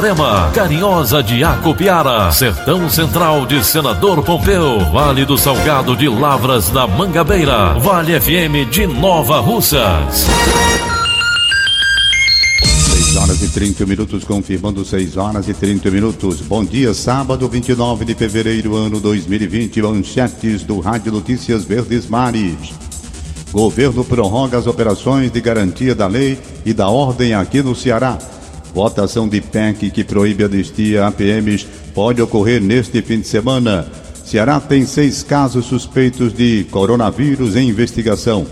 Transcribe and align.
Itarema, 0.00 0.50
Carinhosa 0.54 1.22
de 1.22 1.44
Acopiara, 1.44 2.32
Sertão 2.32 2.88
Central 2.88 3.44
de 3.44 3.62
Senador 3.62 4.22
Pompeu, 4.22 4.80
Vale 4.90 5.26
do 5.26 5.36
Salgado 5.36 5.94
de 5.94 6.08
Lavras 6.08 6.70
da 6.70 6.86
Mangabeira, 6.86 7.74
Vale 7.74 8.18
FM 8.18 8.70
de 8.70 8.86
Nova 8.86 9.40
Russas. 9.40 10.26
6 12.64 13.16
horas 13.16 13.42
e 13.42 13.48
30 13.50 13.84
minutos, 13.84 14.24
confirmando 14.24 14.86
6 14.86 15.18
horas 15.18 15.46
e 15.48 15.52
30 15.52 15.90
minutos. 15.90 16.40
Bom 16.40 16.64
dia, 16.64 16.94
sábado 16.94 17.46
29 17.46 18.06
de 18.06 18.14
fevereiro, 18.14 18.76
ano 18.76 19.00
2020. 19.00 19.82
Manchetes 19.82 20.62
do 20.62 20.80
Rádio 20.80 21.12
Notícias 21.12 21.64
Verdes 21.64 22.06
Mares. 22.06 22.72
Governo 23.52 24.02
prorroga 24.02 24.56
as 24.56 24.66
operações 24.66 25.30
de 25.30 25.42
garantia 25.42 25.94
da 25.94 26.06
lei 26.06 26.38
e 26.64 26.72
da 26.72 26.88
ordem 26.88 27.34
aqui 27.34 27.62
no 27.62 27.74
Ceará. 27.74 28.16
Votação 28.74 29.28
de 29.28 29.40
PEC 29.40 29.90
que 29.90 30.04
proíbe 30.04 30.44
anistia 30.44 31.06
a 31.06 31.10
PMs 31.10 31.66
pode 31.94 32.22
ocorrer 32.22 32.60
neste 32.60 33.02
fim 33.02 33.20
de 33.20 33.26
semana. 33.26 33.86
Ceará 34.24 34.60
tem 34.60 34.86
seis 34.86 35.22
casos 35.22 35.66
suspeitos 35.66 36.32
de 36.32 36.64
coronavírus 36.70 37.56
em 37.56 37.68
investigação. 37.68 38.46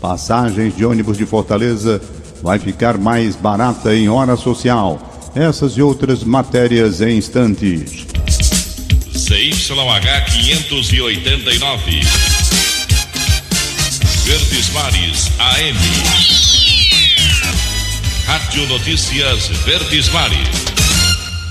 Passagens 0.00 0.76
de 0.76 0.84
ônibus 0.84 1.18
de 1.18 1.26
Fortaleza 1.26 2.00
vai 2.42 2.58
ficar 2.58 2.98
mais 2.98 3.34
barata 3.34 3.94
em 3.94 4.08
hora 4.08 4.36
social. 4.36 5.32
Essas 5.34 5.72
e 5.72 5.82
outras 5.82 6.22
matérias 6.22 7.00
em 7.00 7.18
instantes. 7.18 8.06
CYH 9.12 10.24
589. 10.30 12.00
Verdes 14.24 14.70
Mares 14.72 15.30
AM. 15.38 16.63
Rádio 18.26 18.66
Notícias 18.68 19.48
Verdes 19.66 20.10
Mares. 20.10 20.64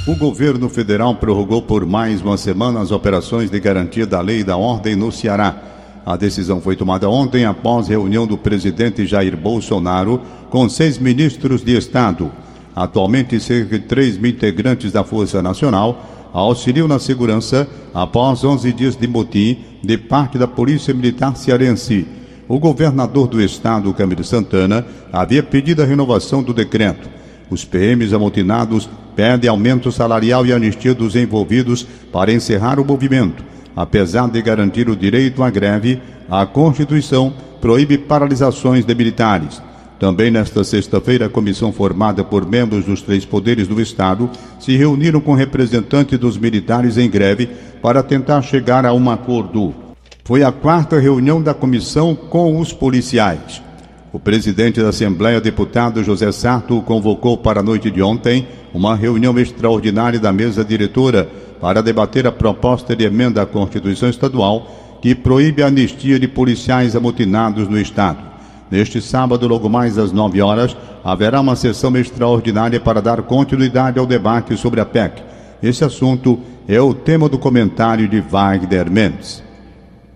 O 0.08 0.16
governo 0.16 0.68
federal 0.68 1.14
prorrogou 1.16 1.62
por 1.62 1.86
mais 1.86 2.20
uma 2.20 2.36
semana 2.36 2.82
as 2.82 2.92
operações 2.92 3.52
de 3.52 3.60
garantia 3.60 4.08
da 4.08 4.20
lei 4.20 4.40
e 4.40 4.44
da 4.44 4.58
ordem 4.58 4.96
no 4.96 5.12
Ceará. 5.12 5.56
A 6.04 6.18
decisão 6.18 6.60
foi 6.60 6.76
tomada 6.76 7.08
ontem 7.08 7.46
após 7.46 7.88
reunião 7.88 8.26
do 8.26 8.40
presidente 8.40 9.06
Jair 9.06 9.38
Bolsonaro 9.38 10.20
com 10.50 10.68
seis 10.68 10.98
ministros 10.98 11.64
de 11.64 11.78
Estado. 11.78 12.32
Atualmente, 12.76 13.40
cerca 13.40 13.78
de 13.78 13.86
3 13.86 14.18
mil 14.18 14.32
integrantes 14.32 14.92
da 14.92 15.04
Força 15.04 15.44
Nacional 15.44 16.32
auxiliam 16.34 16.88
na 16.88 16.98
segurança 16.98 17.68
após 17.94 18.44
11 18.44 18.74
dias 18.74 18.96
de 18.96 19.08
motim 19.08 19.60
de 19.84 19.96
parte 19.96 20.40
da 20.40 20.48
Polícia 20.48 20.92
Militar 20.92 21.38
Cearense 21.38 22.23
o 22.54 22.60
governador 22.60 23.28
do 23.28 23.42
estado, 23.42 23.92
Camilo 23.96 24.24
Santana, 24.24 24.86
havia 25.12 25.42
pedido 25.42 25.82
a 25.82 25.86
renovação 25.86 26.44
do 26.44 26.54
decreto. 26.54 27.10
Os 27.50 27.66
PMs 27.66 28.14
amotinados 28.14 28.88
pedem 29.16 29.50
aumento 29.50 29.92
salarial 29.92 30.46
e 30.46 30.54
anistia 30.54 30.94
dos 30.94 31.16
envolvidos 31.16 31.84
para 32.12 32.32
encerrar 32.32 32.80
o 32.80 32.86
movimento. 32.86 33.44
Apesar 33.76 34.30
de 34.30 34.40
garantir 34.40 34.88
o 34.88 34.96
direito 34.96 35.42
à 35.42 35.50
greve, 35.50 36.00
a 36.30 36.46
Constituição 36.46 37.34
proíbe 37.60 37.98
paralisações 37.98 38.86
de 38.86 38.94
militares. 38.94 39.60
Também 40.00 40.30
nesta 40.30 40.64
sexta-feira, 40.64 41.26
a 41.26 41.30
comissão 41.30 41.74
formada 41.74 42.24
por 42.24 42.48
membros 42.48 42.86
dos 42.86 43.02
três 43.02 43.26
poderes 43.26 43.68
do 43.68 43.82
Estado 43.82 44.30
se 44.60 44.78
reuniram 44.78 45.20
com 45.20 45.34
representantes 45.34 46.20
dos 46.20 46.38
militares 46.38 47.00
em 47.00 47.10
greve 47.10 47.50
para 47.82 48.04
tentar 48.04 48.44
chegar 48.44 48.86
a 48.86 48.94
um 48.94 49.10
acordo 49.10 49.74
foi 50.24 50.42
a 50.42 50.54
quarta 50.54 50.98
reunião 51.00 51.42
da 51.42 51.54
comissão 51.54 52.16
com 52.16 52.58
os 52.58 52.72
policiais. 52.72 53.62
O 54.14 54.20
presidente 54.20 54.82
da 54.82 54.90
Assembleia, 54.90 55.42
deputado 55.42 56.02
José 56.02 56.32
Sarto, 56.32 56.82
convocou 56.84 57.38
para 57.38 57.60
a 57.60 57.64
noite 57.64 57.92
de 57.92 58.02
ontem 58.02 58.48
uma 58.74 58.96
reunião 58.96 59.38
extraordinária 59.38 60.20
da 60.20 60.32
mesa 60.32 60.64
diretora 60.64 61.30
para 61.60 61.82
debater 61.82 62.26
a 62.26 62.32
proposta 62.32 62.96
de 62.96 63.04
emenda 63.04 63.42
à 63.42 63.46
Constituição 63.46 64.08
Estadual 64.10 64.68
que 65.02 65.14
proíbe 65.14 65.62
a 65.62 65.68
anistia 65.68 66.18
de 66.18 66.28
policiais 66.30 66.96
amotinados 66.96 67.68
no 67.68 67.78
Estado. 67.78 68.20
Neste 68.72 69.02
sábado, 69.02 69.46
logo 69.46 69.68
mais 69.68 69.98
às 69.98 70.14
9 70.14 70.42
horas, 70.42 70.76
haverá 71.04 71.42
uma 71.42 71.58
sessão 71.58 71.96
extraordinária 71.98 72.80
para 72.80 73.02
dar 73.02 73.22
continuidade 73.24 74.00
ao 74.00 74.06
debate 74.06 74.56
sobre 74.56 74.80
a 74.80 74.86
PEC. 74.86 75.22
Esse 75.62 75.84
assunto 75.84 76.40
é 76.66 76.80
o 76.80 76.94
tema 76.94 77.28
do 77.28 77.38
comentário 77.38 78.08
de 78.08 78.22
Wagner 78.22 78.90
Mendes. 78.90 79.44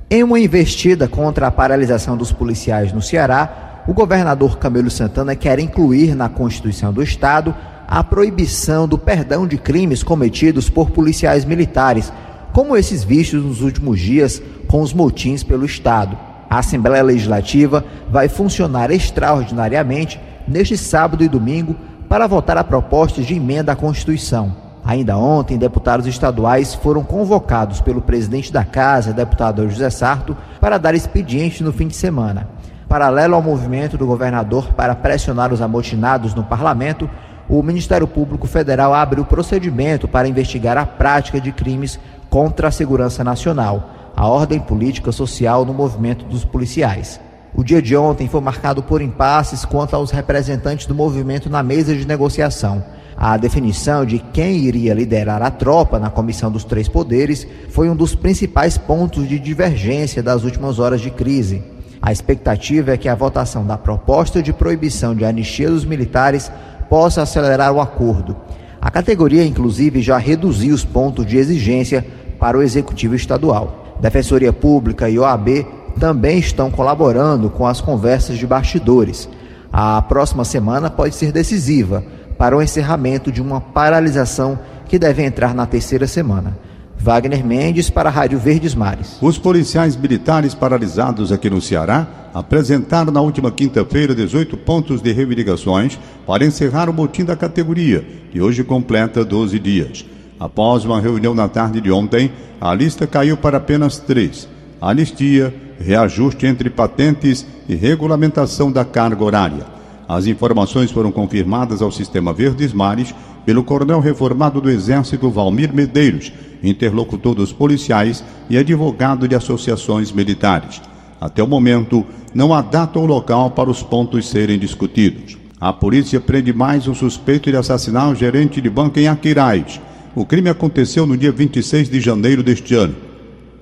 Em 0.09 0.23
uma 0.23 0.39
investida 0.39 1.05
contra 1.05 1.47
a 1.47 1.51
paralisação 1.51 2.15
dos 2.15 2.31
policiais 2.31 2.93
no 2.93 3.01
Ceará, 3.01 3.83
o 3.85 3.93
governador 3.93 4.57
Camilo 4.57 4.89
Santana 4.89 5.35
quer 5.35 5.59
incluir 5.59 6.15
na 6.15 6.29
Constituição 6.29 6.93
do 6.93 7.03
Estado 7.03 7.53
a 7.85 8.01
proibição 8.01 8.87
do 8.87 8.97
perdão 8.97 9.45
de 9.45 9.57
crimes 9.57 10.03
cometidos 10.03 10.69
por 10.69 10.91
policiais 10.91 11.43
militares, 11.43 12.11
como 12.53 12.77
esses 12.77 13.03
vistos 13.03 13.43
nos 13.43 13.61
últimos 13.61 13.99
dias 13.99 14.41
com 14.69 14.81
os 14.81 14.93
motins 14.93 15.43
pelo 15.43 15.65
Estado. 15.65 16.17
A 16.49 16.59
Assembleia 16.59 17.03
Legislativa 17.03 17.83
vai 18.09 18.29
funcionar 18.29 18.89
extraordinariamente 18.91 20.21
neste 20.47 20.77
sábado 20.77 21.21
e 21.21 21.27
domingo 21.27 21.75
para 22.07 22.27
votar 22.27 22.57
a 22.57 22.63
proposta 22.63 23.21
de 23.21 23.33
emenda 23.33 23.73
à 23.73 23.75
Constituição. 23.75 24.66
Ainda 24.87 25.17
ontem, 25.17 25.57
deputados 25.57 26.07
estaduais 26.07 26.73
foram 26.73 27.03
convocados 27.03 27.81
pelo 27.81 28.01
presidente 28.01 28.53
da 28.53 28.63
Casa, 28.63 29.11
deputado 29.11 29.69
José 29.69 29.89
Sarto, 29.89 30.33
para 30.61 30.77
dar 30.77 30.95
expediente 30.95 31.61
no 31.61 31.73
fim 31.73 31.89
de 31.89 31.95
semana. 31.97 32.47
Paralelo 32.87 33.35
ao 33.35 33.41
movimento 33.41 33.97
do 33.97 34.07
governador 34.07 34.73
para 34.75 34.95
pressionar 34.95 35.51
os 35.51 35.61
amotinados 35.61 36.33
no 36.33 36.41
parlamento, 36.41 37.09
o 37.49 37.61
Ministério 37.61 38.07
Público 38.07 38.47
Federal 38.47 38.93
abre 38.93 39.19
o 39.19 39.25
procedimento 39.25 40.07
para 40.07 40.29
investigar 40.29 40.77
a 40.77 40.85
prática 40.85 41.41
de 41.41 41.51
crimes 41.51 41.99
contra 42.29 42.69
a 42.69 42.71
segurança 42.71 43.25
nacional, 43.25 43.89
a 44.15 44.25
ordem 44.25 44.57
política 44.57 45.11
social 45.11 45.65
no 45.65 45.73
movimento 45.73 46.23
dos 46.23 46.45
policiais. 46.45 47.19
O 47.53 47.61
dia 47.61 47.81
de 47.81 47.93
ontem 47.97 48.29
foi 48.29 48.39
marcado 48.39 48.81
por 48.81 49.01
impasses 49.01 49.65
quanto 49.65 49.97
aos 49.97 50.11
representantes 50.11 50.85
do 50.85 50.95
movimento 50.95 51.49
na 51.49 51.61
mesa 51.61 51.93
de 51.93 52.07
negociação. 52.07 52.81
A 53.19 53.35
definição 53.35 54.05
de 54.05 54.19
quem 54.19 54.57
iria 54.57 54.93
liderar 54.93 55.41
a 55.41 55.49
tropa 55.49 55.97
na 55.97 56.07
Comissão 56.07 56.51
dos 56.51 56.63
Três 56.63 56.87
Poderes 56.87 57.47
foi 57.69 57.89
um 57.89 57.95
dos 57.95 58.13
principais 58.13 58.77
pontos 58.77 59.27
de 59.27 59.39
divergência 59.39 60.21
das 60.21 60.43
últimas 60.43 60.77
horas 60.77 61.01
de 61.01 61.09
crise. 61.09 61.63
A 61.99 62.11
expectativa 62.11 62.91
é 62.91 62.97
que 62.97 63.09
a 63.09 63.15
votação 63.15 63.65
da 63.65 63.75
proposta 63.75 64.39
de 64.43 64.53
proibição 64.53 65.15
de 65.15 65.25
anistia 65.25 65.67
dos 65.67 65.83
militares 65.83 66.51
possa 66.91 67.23
acelerar 67.23 67.73
o 67.73 67.81
acordo. 67.81 68.37
A 68.79 68.91
categoria, 68.91 69.43
inclusive, 69.43 69.99
já 69.99 70.19
reduziu 70.19 70.75
os 70.75 70.85
pontos 70.85 71.25
de 71.25 71.37
exigência 71.37 72.05
para 72.39 72.55
o 72.55 72.61
Executivo 72.61 73.15
Estadual. 73.15 73.97
Defensoria 73.99 74.53
Pública 74.53 75.09
e 75.09 75.17
OAB 75.17 75.65
também 75.99 76.37
estão 76.37 76.69
colaborando 76.69 77.49
com 77.49 77.65
as 77.65 77.81
conversas 77.81 78.37
de 78.37 78.45
bastidores. 78.45 79.27
A 79.73 79.99
próxima 80.03 80.45
semana 80.45 80.87
pode 80.91 81.15
ser 81.15 81.31
decisiva 81.31 82.03
para 82.37 82.55
o 82.55 82.61
encerramento 82.61 83.31
de 83.31 83.41
uma 83.41 83.59
paralisação 83.59 84.59
que 84.87 84.99
deve 84.99 85.23
entrar 85.23 85.53
na 85.53 85.65
terceira 85.65 86.07
semana. 86.07 86.57
Wagner 86.99 87.45
Mendes 87.45 87.89
para 87.89 88.09
a 88.09 88.11
Rádio 88.11 88.39
Verdes 88.39 88.73
Mares. 88.73 89.17
Os 89.21 89.37
policiais 89.37 89.95
militares 89.95 90.55
paralisados 90.55 91.31
aqui 91.31 91.49
no 91.49 91.61
Ceará 91.61 92.07
apresentaram 92.33 93.11
na 93.11 93.21
última 93.21 93.51
quinta-feira 93.51 94.15
18 94.15 94.57
pontos 94.57 95.01
de 95.01 95.11
reivindicações 95.11 95.97
para 96.25 96.45
encerrar 96.45 96.89
o 96.89 96.93
motim 96.93 97.23
da 97.23 97.35
categoria, 97.35 98.05
que 98.31 98.41
hoje 98.41 98.63
completa 98.63 99.23
12 99.23 99.59
dias. 99.59 100.05
Após 100.39 100.85
uma 100.85 100.99
reunião 100.99 101.33
na 101.33 101.47
tarde 101.47 101.81
de 101.81 101.91
ontem, 101.91 102.31
a 102.59 102.73
lista 102.73 103.07
caiu 103.07 103.37
para 103.37 103.57
apenas 103.57 103.97
três: 103.97 104.47
anistia, 104.81 105.53
reajuste 105.79 106.45
entre 106.45 106.69
patentes 106.69 107.45
e 107.69 107.75
regulamentação 107.75 108.71
da 108.71 108.83
carga 108.83 109.23
horária. 109.23 109.76
As 110.07 110.25
informações 110.25 110.89
foram 110.89 111.11
confirmadas 111.11 111.81
ao 111.81 111.91
Sistema 111.91 112.31
Verdes 112.31 112.71
Mares 112.71 113.13
pelo 113.45 113.63
coronel 113.63 113.99
reformado 113.99 114.61
do 114.61 114.69
Exército 114.69 115.29
Valmir 115.29 115.73
Medeiros, 115.73 116.31
interlocutor 116.63 117.35
dos 117.35 117.51
policiais 117.51 118.23
e 118.49 118.57
advogado 118.57 119.27
de 119.27 119.35
associações 119.35 120.11
militares. 120.11 120.81
Até 121.19 121.43
o 121.43 121.47
momento, 121.47 122.05
não 122.33 122.53
há 122.53 122.61
data 122.61 122.99
ou 122.99 123.05
local 123.05 123.51
para 123.51 123.69
os 123.69 123.83
pontos 123.83 124.29
serem 124.29 124.57
discutidos. 124.57 125.37
A 125.59 125.73
polícia 125.73 126.21
prende 126.21 126.53
mais 126.53 126.87
um 126.87 126.93
suspeito 126.93 127.49
de 127.49 127.57
assassinar 127.57 128.09
o 128.09 128.15
gerente 128.15 128.61
de 128.61 128.69
banco 128.69 128.99
em 128.99 129.07
Aquiraz. 129.07 129.81
O 130.15 130.25
crime 130.25 130.49
aconteceu 130.49 131.05
no 131.05 131.17
dia 131.17 131.31
26 131.31 131.89
de 131.89 131.99
janeiro 131.99 132.43
deste 132.43 132.75
ano. 132.75 132.95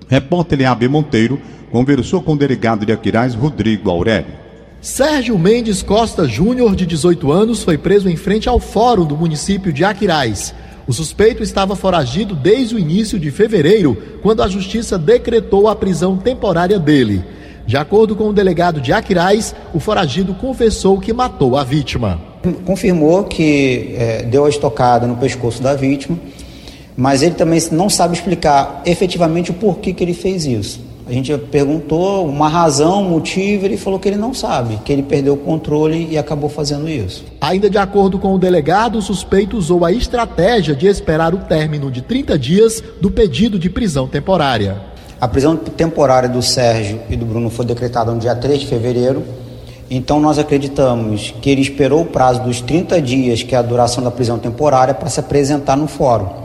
Repórter 0.08 0.60
Leabe 0.60 0.88
Monteiro 0.88 1.40
conversou 1.72 2.22
com 2.22 2.34
o 2.34 2.38
delegado 2.38 2.86
de 2.86 2.92
Aquiraz, 2.92 3.34
Rodrigo 3.34 3.90
Aurélio. 3.90 4.45
Sérgio 4.86 5.36
Mendes 5.40 5.82
Costa 5.82 6.28
Júnior, 6.28 6.76
de 6.76 6.86
18 6.86 7.32
anos, 7.32 7.64
foi 7.64 7.76
preso 7.76 8.08
em 8.08 8.16
frente 8.16 8.48
ao 8.48 8.60
fórum 8.60 9.04
do 9.04 9.18
município 9.18 9.74
de 9.74 9.84
Aquiraz. 9.84 10.54
O 10.86 10.94
suspeito 10.94 11.42
estava 11.42 11.76
foragido 11.76 12.36
desde 12.36 12.76
o 12.76 12.80
início 12.80 13.20
de 13.20 13.32
fevereiro, 13.32 13.98
quando 14.22 14.44
a 14.44 14.48
justiça 14.48 14.96
decretou 14.96 15.68
a 15.68 15.76
prisão 15.76 16.18
temporária 16.18 16.78
dele. 16.78 17.24
De 17.66 17.76
acordo 17.76 18.16
com 18.16 18.30
o 18.30 18.34
delegado 18.34 18.80
de 18.80 18.94
Aquiraz, 18.94 19.56
o 19.74 19.80
foragido 19.80 20.36
confessou 20.36 21.00
que 21.00 21.12
matou 21.12 21.58
a 21.58 21.64
vítima. 21.64 22.22
Confirmou 22.64 23.24
que 23.24 23.96
é, 23.98 24.22
deu 24.22 24.46
a 24.46 24.50
estocada 24.50 25.08
no 25.08 25.18
pescoço 25.18 25.64
da 25.64 25.74
vítima, 25.74 26.16
mas 26.96 27.24
ele 27.24 27.34
também 27.34 27.60
não 27.72 27.90
sabe 27.90 28.14
explicar 28.14 28.84
efetivamente 28.86 29.50
o 29.50 29.56
porquê 29.56 29.94
que 29.94 30.04
ele 30.04 30.14
fez 30.14 30.46
isso. 30.46 30.80
A 31.08 31.14
gente 31.14 31.38
perguntou 31.38 32.28
uma 32.28 32.50
razão, 32.50 33.04
um 33.04 33.10
motivo, 33.10 33.64
ele 33.64 33.78
falou 33.78 34.00
que 34.00 34.08
ele 34.08 34.18
não 34.18 34.34
sabe, 34.34 34.80
que 34.84 34.92
ele 34.92 35.04
perdeu 35.04 35.36
o 35.36 35.38
controle 35.38 36.08
e 36.10 36.18
acabou 36.18 36.50
fazendo 36.50 36.90
isso. 36.90 37.24
Ainda 37.40 37.70
de 37.70 37.78
acordo 37.78 38.18
com 38.18 38.34
o 38.34 38.40
delegado, 38.40 38.98
o 38.98 39.02
suspeito 39.04 39.56
usou 39.56 39.86
a 39.86 39.92
estratégia 39.92 40.76
de 40.76 40.88
esperar 40.88 41.36
o 41.36 41.38
término 41.38 41.92
de 41.92 42.02
30 42.02 42.40
dias 42.40 42.84
do 43.00 43.12
pedido 43.12 43.60
de 43.60 43.70
prisão 43.70 44.08
temporária. 44.08 44.82
A 45.22 45.28
prisão 45.28 45.56
temporária 45.56 46.28
do 46.28 46.42
Sérgio 46.42 47.00
e 47.08 47.16
do 47.16 47.26
Bruno 47.26 47.52
foi 47.52 47.66
decretada 47.66 48.12
no 48.12 48.20
dia 48.20 48.36
3 48.36 48.62
de 48.62 48.66
fevereiro. 48.66 49.24
Então 49.90 50.20
nós 50.20 50.40
acreditamos 50.40 51.36
que 51.40 51.52
ele 51.52 51.62
esperou 51.62 52.02
o 52.02 52.06
prazo 52.06 52.42
dos 52.42 52.62
30 52.62 53.00
dias, 53.00 53.44
que 53.44 53.54
é 53.54 53.58
a 53.60 53.62
duração 53.62 54.04
da 54.04 54.10
prisão 54.10 54.40
temporária, 54.40 54.94
para 54.96 55.10
se 55.10 55.20
apresentar 55.20 55.78
no 55.78 55.88
fórum. 55.88 56.45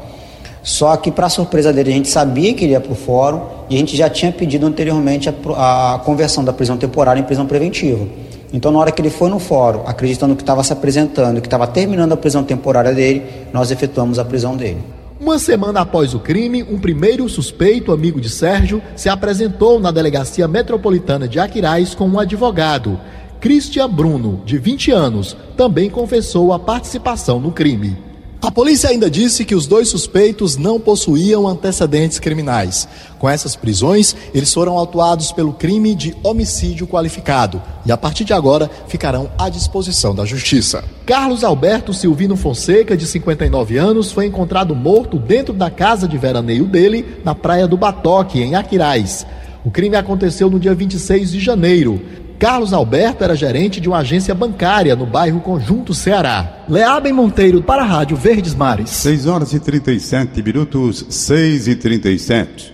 Só 0.62 0.96
que, 0.96 1.10
para 1.10 1.28
surpresa 1.28 1.72
dele, 1.72 1.90
a 1.90 1.94
gente 1.94 2.08
sabia 2.08 2.52
que 2.52 2.64
ele 2.64 2.72
ia 2.72 2.80
para 2.80 2.92
o 2.92 2.94
fórum 2.94 3.40
e 3.68 3.76
a 3.76 3.78
gente 3.78 3.96
já 3.96 4.10
tinha 4.10 4.30
pedido 4.30 4.66
anteriormente 4.66 5.28
a, 5.28 5.94
a 5.94 5.98
conversão 6.00 6.44
da 6.44 6.52
prisão 6.52 6.76
temporária 6.76 7.20
em 7.20 7.24
prisão 7.24 7.46
preventiva. 7.46 8.06
Então, 8.52 8.72
na 8.72 8.78
hora 8.80 8.90
que 8.90 9.00
ele 9.00 9.10
foi 9.10 9.30
no 9.30 9.38
fórum, 9.38 9.82
acreditando 9.86 10.34
que 10.34 10.42
estava 10.42 10.62
se 10.62 10.72
apresentando, 10.72 11.40
que 11.40 11.46
estava 11.46 11.66
terminando 11.66 12.12
a 12.12 12.16
prisão 12.16 12.42
temporária 12.42 12.92
dele, 12.92 13.22
nós 13.52 13.70
efetuamos 13.70 14.18
a 14.18 14.24
prisão 14.24 14.56
dele. 14.56 14.78
Uma 15.20 15.38
semana 15.38 15.80
após 15.80 16.14
o 16.14 16.18
crime, 16.18 16.62
um 16.62 16.78
primeiro 16.78 17.28
suspeito, 17.28 17.92
amigo 17.92 18.20
de 18.20 18.28
Sérgio, 18.28 18.82
se 18.96 19.08
apresentou 19.08 19.78
na 19.78 19.90
delegacia 19.90 20.48
metropolitana 20.48 21.28
de 21.28 21.38
Aquiraz 21.38 21.94
com 21.94 22.08
um 22.08 22.18
advogado. 22.18 22.98
Christian 23.38 23.88
Bruno, 23.88 24.40
de 24.44 24.58
20 24.58 24.90
anos, 24.90 25.36
também 25.56 25.88
confessou 25.88 26.52
a 26.52 26.58
participação 26.58 27.38
no 27.38 27.52
crime. 27.52 28.09
A 28.42 28.50
polícia 28.50 28.88
ainda 28.88 29.10
disse 29.10 29.44
que 29.44 29.54
os 29.54 29.66
dois 29.66 29.88
suspeitos 29.88 30.56
não 30.56 30.80
possuíam 30.80 31.46
antecedentes 31.46 32.18
criminais. 32.18 32.88
Com 33.18 33.28
essas 33.28 33.54
prisões, 33.54 34.16
eles 34.32 34.52
foram 34.52 34.78
autuados 34.78 35.30
pelo 35.30 35.52
crime 35.52 35.94
de 35.94 36.16
homicídio 36.22 36.86
qualificado 36.86 37.62
e, 37.84 37.92
a 37.92 37.98
partir 37.98 38.24
de 38.24 38.32
agora, 38.32 38.70
ficarão 38.88 39.30
à 39.38 39.50
disposição 39.50 40.14
da 40.14 40.24
Justiça. 40.24 40.82
Carlos 41.04 41.44
Alberto 41.44 41.92
Silvino 41.92 42.34
Fonseca, 42.34 42.96
de 42.96 43.06
59 43.06 43.76
anos, 43.76 44.10
foi 44.10 44.24
encontrado 44.24 44.74
morto 44.74 45.18
dentro 45.18 45.52
da 45.52 45.70
casa 45.70 46.08
de 46.08 46.16
veraneio 46.16 46.64
dele, 46.64 47.18
na 47.22 47.34
Praia 47.34 47.68
do 47.68 47.76
Batoque, 47.76 48.40
em 48.40 48.54
Aquiraz. 48.54 49.26
O 49.62 49.70
crime 49.70 49.96
aconteceu 49.96 50.48
no 50.48 50.58
dia 50.58 50.74
26 50.74 51.32
de 51.32 51.40
janeiro. 51.40 52.00
Carlos 52.40 52.72
Alberto 52.72 53.22
era 53.22 53.36
gerente 53.36 53.82
de 53.82 53.86
uma 53.86 53.98
agência 53.98 54.34
bancária 54.34 54.96
no 54.96 55.04
bairro 55.04 55.42
Conjunto 55.42 55.92
Ceará. 55.92 56.64
Leabem 56.66 57.12
Monteiro 57.12 57.62
para 57.62 57.82
a 57.82 57.84
Rádio 57.84 58.16
Verdes 58.16 58.54
Mares. 58.54 58.88
6 58.88 59.26
horas 59.26 59.52
e 59.52 59.60
37 59.60 60.42
minutos, 60.42 61.04
6 61.10 61.68
e 61.68 61.76
37. 61.76 62.72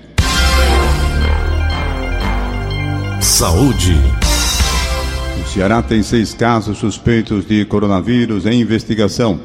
Saúde. 3.20 3.96
O 5.42 5.48
Ceará 5.48 5.82
tem 5.82 6.00
seis 6.00 6.32
casos 6.32 6.78
suspeitos 6.78 7.44
de 7.44 7.64
coronavírus 7.64 8.46
em 8.46 8.60
investigação. 8.60 9.40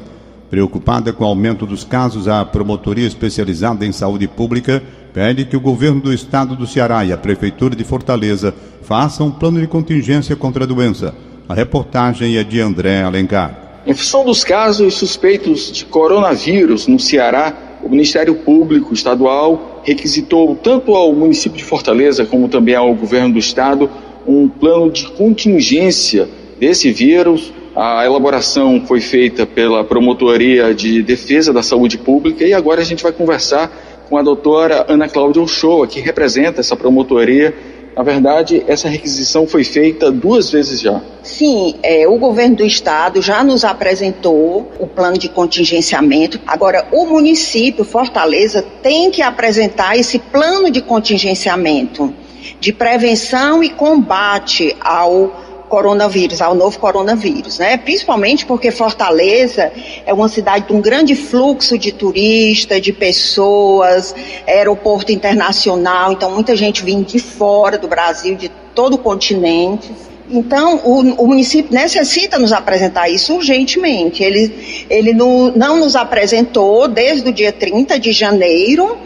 Preocupada 0.48 1.12
com 1.12 1.24
o 1.24 1.26
aumento 1.26 1.66
dos 1.66 1.82
casos, 1.82 2.28
a 2.28 2.44
Promotoria 2.44 3.08
Especializada 3.08 3.84
em 3.84 3.90
Saúde 3.90 4.28
Pública 4.28 4.84
pede 5.12 5.44
que 5.44 5.56
o 5.56 5.60
governo 5.60 6.00
do 6.00 6.12
estado 6.12 6.56
do 6.56 6.66
Ceará 6.66 7.04
e 7.04 7.12
a 7.12 7.18
Prefeitura 7.18 7.76
de 7.76 7.84
Fortaleza 7.84 8.54
façam 8.82 9.28
um 9.28 9.30
plano 9.30 9.60
de 9.60 9.66
contingência 9.66 10.34
contra 10.34 10.64
a 10.64 10.66
doença. 10.66 11.14
A 11.48 11.54
reportagem 11.54 12.36
é 12.36 12.44
de 12.44 12.60
André 12.60 13.02
Alencar. 13.02 13.82
Em 13.86 13.94
função 13.94 14.24
dos 14.24 14.44
casos 14.44 14.94
suspeitos 14.94 15.72
de 15.72 15.84
coronavírus 15.84 16.86
no 16.86 16.98
Ceará, 16.98 17.52
o 17.82 17.88
Ministério 17.88 18.34
Público 18.36 18.94
Estadual 18.94 19.82
requisitou 19.82 20.54
tanto 20.54 20.94
ao 20.94 21.12
município 21.12 21.58
de 21.58 21.64
Fortaleza 21.64 22.24
como 22.24 22.48
também 22.48 22.76
ao 22.76 22.94
governo 22.94 23.32
do 23.32 23.38
estado 23.38 23.90
um 24.26 24.48
plano 24.48 24.90
de 24.90 25.08
contingência 25.10 26.28
desse 26.60 26.92
vírus. 26.92 27.52
A 27.74 28.04
elaboração 28.04 28.84
foi 28.86 29.00
feita 29.00 29.44
pela 29.44 29.82
Promotoria 29.82 30.72
de 30.72 31.02
Defesa 31.02 31.52
da 31.52 31.62
Saúde 31.62 31.98
Pública 31.98 32.44
e 32.44 32.52
agora 32.52 32.82
a 32.82 32.84
gente 32.84 33.02
vai 33.02 33.10
conversar 33.12 33.91
com 34.12 34.18
a 34.18 34.22
doutora 34.22 34.84
Ana 34.90 35.08
Cláudia 35.08 35.40
Uchoa, 35.40 35.86
que 35.86 35.98
representa 35.98 36.60
essa 36.60 36.76
promotoria. 36.76 37.54
Na 37.96 38.02
verdade, 38.02 38.62
essa 38.68 38.86
requisição 38.86 39.46
foi 39.46 39.64
feita 39.64 40.12
duas 40.12 40.50
vezes 40.50 40.82
já. 40.82 41.00
Sim, 41.22 41.76
é, 41.82 42.06
o 42.06 42.18
governo 42.18 42.56
do 42.56 42.64
estado 42.66 43.22
já 43.22 43.42
nos 43.42 43.64
apresentou 43.64 44.70
o 44.78 44.86
plano 44.86 45.16
de 45.16 45.30
contingenciamento. 45.30 46.38
Agora, 46.46 46.86
o 46.92 47.06
município, 47.06 47.86
Fortaleza, 47.86 48.62
tem 48.82 49.10
que 49.10 49.22
apresentar 49.22 49.96
esse 49.96 50.18
plano 50.18 50.70
de 50.70 50.82
contingenciamento 50.82 52.12
de 52.60 52.70
prevenção 52.70 53.64
e 53.64 53.70
combate 53.70 54.76
ao 54.78 55.41
coronavírus, 55.72 56.42
ao 56.42 56.54
novo 56.54 56.78
coronavírus, 56.78 57.58
né? 57.58 57.78
Principalmente 57.78 58.44
porque 58.44 58.70
Fortaleza 58.70 59.72
é 60.04 60.12
uma 60.12 60.28
cidade 60.28 60.66
de 60.66 60.74
um 60.74 60.82
grande 60.82 61.16
fluxo 61.16 61.78
de 61.78 61.90
turistas, 61.90 62.82
de 62.82 62.92
pessoas, 62.92 64.14
aeroporto 64.46 65.10
internacional, 65.12 66.12
então 66.12 66.30
muita 66.30 66.54
gente 66.54 66.84
vem 66.84 67.00
de 67.00 67.18
fora 67.18 67.78
do 67.78 67.88
Brasil, 67.88 68.36
de 68.36 68.50
todo 68.74 68.96
o 68.96 68.98
continente. 68.98 69.90
Então, 70.30 70.82
o, 70.84 71.22
o, 71.22 71.26
município 71.26 71.72
necessita 71.72 72.38
nos 72.38 72.52
apresentar 72.52 73.08
isso 73.08 73.34
urgentemente. 73.34 74.22
Ele, 74.22 74.86
ele 74.90 75.14
no, 75.14 75.56
não 75.56 75.80
nos 75.80 75.96
apresentou 75.96 76.86
desde 76.86 77.30
o 77.30 77.32
dia 77.32 77.50
30 77.50 77.98
de 77.98 78.12
janeiro 78.12 78.98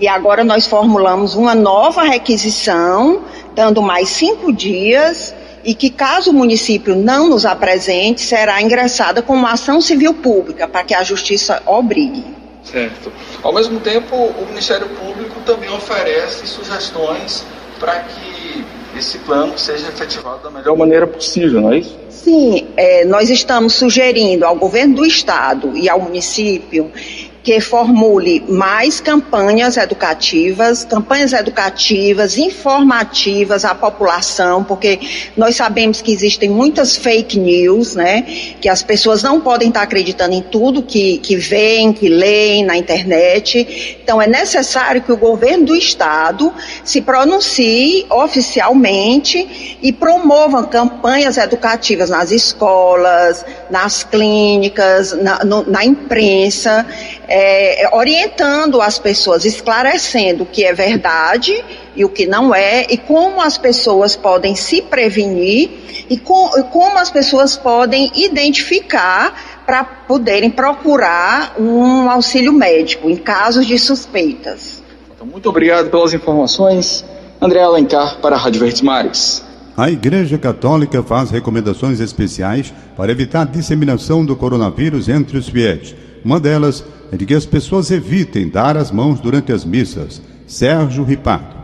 e 0.00 0.08
agora 0.08 0.42
nós 0.42 0.66
formulamos 0.66 1.34
uma 1.34 1.54
nova 1.54 2.02
requisição, 2.02 3.24
dando 3.54 3.82
mais 3.82 4.08
cinco 4.08 4.50
dias 4.50 5.34
e 5.64 5.74
que, 5.74 5.90
caso 5.90 6.30
o 6.30 6.34
município 6.34 6.94
não 6.94 7.28
nos 7.28 7.46
apresente, 7.46 8.20
será 8.20 8.60
ingressada 8.60 9.22
com 9.22 9.34
uma 9.34 9.52
ação 9.52 9.80
civil 9.80 10.14
pública 10.14 10.68
para 10.68 10.84
que 10.84 10.94
a 10.94 11.02
justiça 11.02 11.62
obrigue. 11.66 12.24
Certo. 12.62 13.12
Ao 13.42 13.52
mesmo 13.52 13.80
tempo, 13.80 14.14
o 14.14 14.46
Ministério 14.46 14.88
Público 14.88 15.40
também 15.44 15.70
oferece 15.70 16.46
sugestões 16.46 17.44
para 17.78 18.00
que 18.00 18.64
esse 18.96 19.18
plano 19.18 19.58
seja 19.58 19.88
efetivado 19.88 20.42
da 20.42 20.50
melhor 20.50 20.76
maneira 20.76 21.06
possível, 21.06 21.60
não 21.60 21.72
é 21.72 21.78
isso? 21.78 21.98
Sim, 22.08 22.68
é, 22.76 23.04
nós 23.04 23.28
estamos 23.28 23.74
sugerindo 23.74 24.46
ao 24.46 24.56
governo 24.56 24.96
do 24.96 25.04
estado 25.04 25.76
e 25.76 25.88
ao 25.88 26.00
município 26.00 26.90
que 27.44 27.60
formule 27.60 28.42
mais 28.48 29.00
campanhas 29.00 29.76
educativas, 29.76 30.82
campanhas 30.82 31.34
educativas, 31.34 32.38
informativas 32.38 33.66
à 33.66 33.74
população, 33.74 34.64
porque 34.64 34.98
nós 35.36 35.54
sabemos 35.54 36.00
que 36.00 36.10
existem 36.10 36.48
muitas 36.48 36.96
fake 36.96 37.38
news, 37.38 37.94
né? 37.94 38.22
Que 38.62 38.66
as 38.66 38.82
pessoas 38.82 39.22
não 39.22 39.42
podem 39.42 39.68
estar 39.68 39.82
acreditando 39.82 40.34
em 40.34 40.40
tudo 40.40 40.82
que, 40.82 41.18
que 41.18 41.36
veem, 41.36 41.92
que 41.92 42.08
leem 42.08 42.64
na 42.64 42.78
internet. 42.78 43.98
Então 44.02 44.22
é 44.22 44.26
necessário 44.26 45.02
que 45.02 45.12
o 45.12 45.16
governo 45.16 45.66
do 45.66 45.76
estado 45.76 46.50
se 46.82 47.02
pronuncie 47.02 48.06
oficialmente 48.08 49.78
e 49.82 49.92
promova 49.92 50.66
campanhas 50.66 51.36
educativas 51.36 52.08
nas 52.08 52.30
escolas, 52.30 53.44
nas 53.70 54.02
clínicas, 54.02 55.12
na, 55.12 55.44
no, 55.44 55.70
na 55.70 55.84
imprensa, 55.84 56.86
é, 57.28 57.88
orientando 57.92 58.80
as 58.80 58.98
pessoas, 58.98 59.44
esclarecendo 59.44 60.44
o 60.44 60.46
que 60.46 60.64
é 60.64 60.72
verdade 60.72 61.64
e 61.96 62.04
o 62.04 62.08
que 62.08 62.26
não 62.26 62.54
é, 62.54 62.86
e 62.88 62.96
como 62.96 63.40
as 63.40 63.56
pessoas 63.56 64.16
podem 64.16 64.54
se 64.54 64.82
prevenir 64.82 66.06
e 66.10 66.16
com, 66.16 66.48
como 66.64 66.98
as 66.98 67.10
pessoas 67.10 67.56
podem 67.56 68.10
identificar 68.14 69.62
para 69.66 69.84
poderem 69.84 70.50
procurar 70.50 71.54
um 71.58 72.10
auxílio 72.10 72.52
médico 72.52 73.08
em 73.08 73.16
casos 73.16 73.66
de 73.66 73.78
suspeitas. 73.78 74.82
Então, 75.14 75.26
muito 75.26 75.48
obrigado 75.48 75.90
pelas 75.90 76.12
informações. 76.12 77.04
André 77.40 77.62
Alencar 77.62 78.18
para 78.20 78.36
a 78.36 78.38
Rádio 78.38 78.60
Verdes 78.60 78.82
Mares. 78.82 79.44
A 79.76 79.90
Igreja 79.90 80.38
Católica 80.38 81.02
faz 81.02 81.30
recomendações 81.30 81.98
especiais 81.98 82.72
para 82.96 83.10
evitar 83.10 83.42
a 83.42 83.44
disseminação 83.44 84.24
do 84.24 84.36
coronavírus 84.36 85.08
entre 85.08 85.36
os 85.36 85.48
fiéis. 85.48 85.96
Uma 86.24 86.40
delas 86.40 86.82
é 87.12 87.16
de 87.16 87.26
que 87.26 87.34
as 87.34 87.44
pessoas 87.44 87.90
evitem 87.90 88.48
dar 88.48 88.76
as 88.76 88.90
mãos 88.90 89.20
durante 89.20 89.52
as 89.52 89.64
missas. 89.64 90.22
Sérgio 90.46 91.04
Ripardo. 91.04 91.54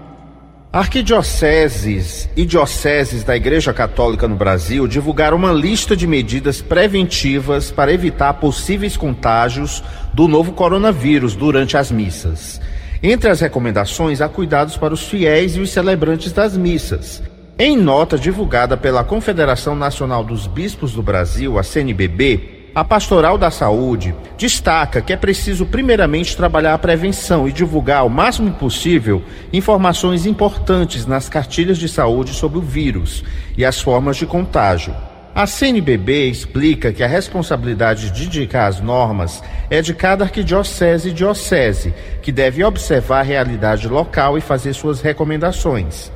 Arquidioceses 0.73 2.29
e 2.37 2.45
dioceses 2.45 3.25
da 3.25 3.35
Igreja 3.35 3.73
Católica 3.73 4.29
no 4.29 4.37
Brasil 4.37 4.87
divulgaram 4.87 5.37
uma 5.37 5.53
lista 5.53 5.97
de 5.97 6.07
medidas 6.07 6.63
preventivas 6.63 7.73
para 7.73 7.93
evitar 7.93 8.35
possíveis 8.35 8.97
contágios 8.97 9.83
do 10.15 10.29
novo 10.29 10.53
coronavírus 10.53 11.35
durante 11.35 11.77
as 11.77 11.91
missas. 11.91 12.61
Entre 13.03 13.29
as 13.29 13.41
recomendações 13.41 14.21
há 14.21 14.29
cuidados 14.29 14.77
para 14.77 14.95
os 14.95 15.09
fiéis 15.09 15.57
e 15.57 15.61
os 15.61 15.71
celebrantes 15.71 16.33
das 16.33 16.57
missas. 16.57 17.21
Em 17.59 17.77
nota 17.77 18.17
divulgada 18.17 18.77
pela 18.77 19.03
Confederação 19.03 19.75
Nacional 19.75 20.23
dos 20.23 20.47
Bispos 20.47 20.93
do 20.93 21.03
Brasil, 21.03 21.59
a 21.59 21.63
CNBB, 21.63 22.60
a 22.75 22.85
Pastoral 22.85 23.37
da 23.37 23.51
Saúde 23.51 24.15
destaca 24.39 25.01
que 25.01 25.13
é 25.13 25.17
preciso, 25.17 25.67
primeiramente, 25.67 26.37
trabalhar 26.37 26.75
a 26.75 26.79
prevenção 26.79 27.49
e 27.49 27.53
divulgar 27.53 28.07
o 28.07 28.11
máximo 28.11 28.53
possível 28.53 29.23
informações 29.53 30.25
importantes 30.25 31.05
nas 31.05 31.29
cartilhas 31.29 31.79
de 31.79 31.89
saúde 31.89 32.33
sobre 32.33 32.59
o 32.59 32.63
vírus 32.63 33.25
e 33.57 33.65
as 33.65 33.81
formas 33.81 34.17
de 34.17 34.27
contágio. 34.27 34.95
A 35.35 35.47
CNBB 35.47 36.29
explica 36.29 36.93
que 36.93 37.03
a 37.03 37.09
responsabilidade 37.09 38.11
de 38.11 38.27
indicar 38.27 38.69
as 38.69 38.81
normas 38.81 39.43
é 39.69 39.81
de 39.81 39.95
cada 39.95 40.25
arquidiocese 40.25 41.09
e 41.09 41.13
diocese, 41.13 41.95
que 42.21 42.33
deve 42.33 42.63
observar 42.63 43.21
a 43.21 43.25
realidade 43.25 43.89
local 43.89 44.37
e 44.37 44.41
fazer 44.41 44.75
suas 44.75 45.01
recomendações. 45.01 46.11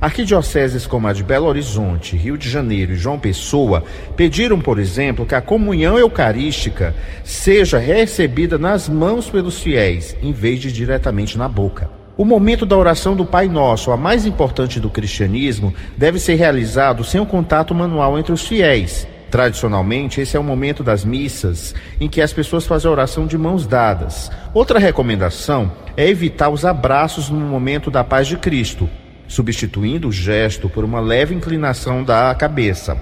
Arquidioceses 0.00 0.86
como 0.86 1.08
a 1.08 1.12
de 1.12 1.22
Belo 1.22 1.46
Horizonte, 1.46 2.16
Rio 2.16 2.36
de 2.36 2.50
Janeiro 2.50 2.92
e 2.92 2.96
João 2.96 3.18
Pessoa 3.18 3.82
pediram, 4.14 4.60
por 4.60 4.78
exemplo, 4.78 5.24
que 5.24 5.34
a 5.34 5.40
comunhão 5.40 5.98
eucarística 5.98 6.94
seja 7.24 7.78
recebida 7.78 8.58
nas 8.58 8.88
mãos 8.88 9.30
pelos 9.30 9.60
fiéis, 9.60 10.16
em 10.22 10.32
vez 10.32 10.60
de 10.60 10.70
diretamente 10.70 11.38
na 11.38 11.48
boca. 11.48 11.88
O 12.16 12.24
momento 12.24 12.64
da 12.64 12.76
oração 12.76 13.14
do 13.14 13.26
Pai 13.26 13.46
Nosso, 13.46 13.90
a 13.90 13.96
mais 13.96 14.24
importante 14.26 14.80
do 14.80 14.88
cristianismo, 14.88 15.74
deve 15.96 16.18
ser 16.18 16.34
realizado 16.34 17.04
sem 17.04 17.20
o 17.20 17.26
contato 17.26 17.74
manual 17.74 18.18
entre 18.18 18.32
os 18.32 18.46
fiéis. 18.46 19.06
Tradicionalmente, 19.30 20.20
esse 20.20 20.36
é 20.36 20.40
o 20.40 20.44
momento 20.44 20.82
das 20.82 21.04
missas 21.04 21.74
em 22.00 22.08
que 22.08 22.22
as 22.22 22.32
pessoas 22.32 22.64
fazem 22.64 22.88
a 22.88 22.92
oração 22.92 23.26
de 23.26 23.36
mãos 23.36 23.66
dadas. 23.66 24.30
Outra 24.54 24.78
recomendação 24.78 25.70
é 25.96 26.08
evitar 26.08 26.48
os 26.48 26.64
abraços 26.64 27.28
no 27.28 27.38
momento 27.40 27.90
da 27.90 28.04
paz 28.04 28.26
de 28.26 28.36
Cristo, 28.36 28.88
substituindo 29.28 30.08
o 30.08 30.12
gesto 30.12 30.68
por 30.68 30.84
uma 30.84 31.00
leve 31.00 31.34
inclinação 31.34 32.02
da 32.02 32.34
cabeça. 32.34 32.96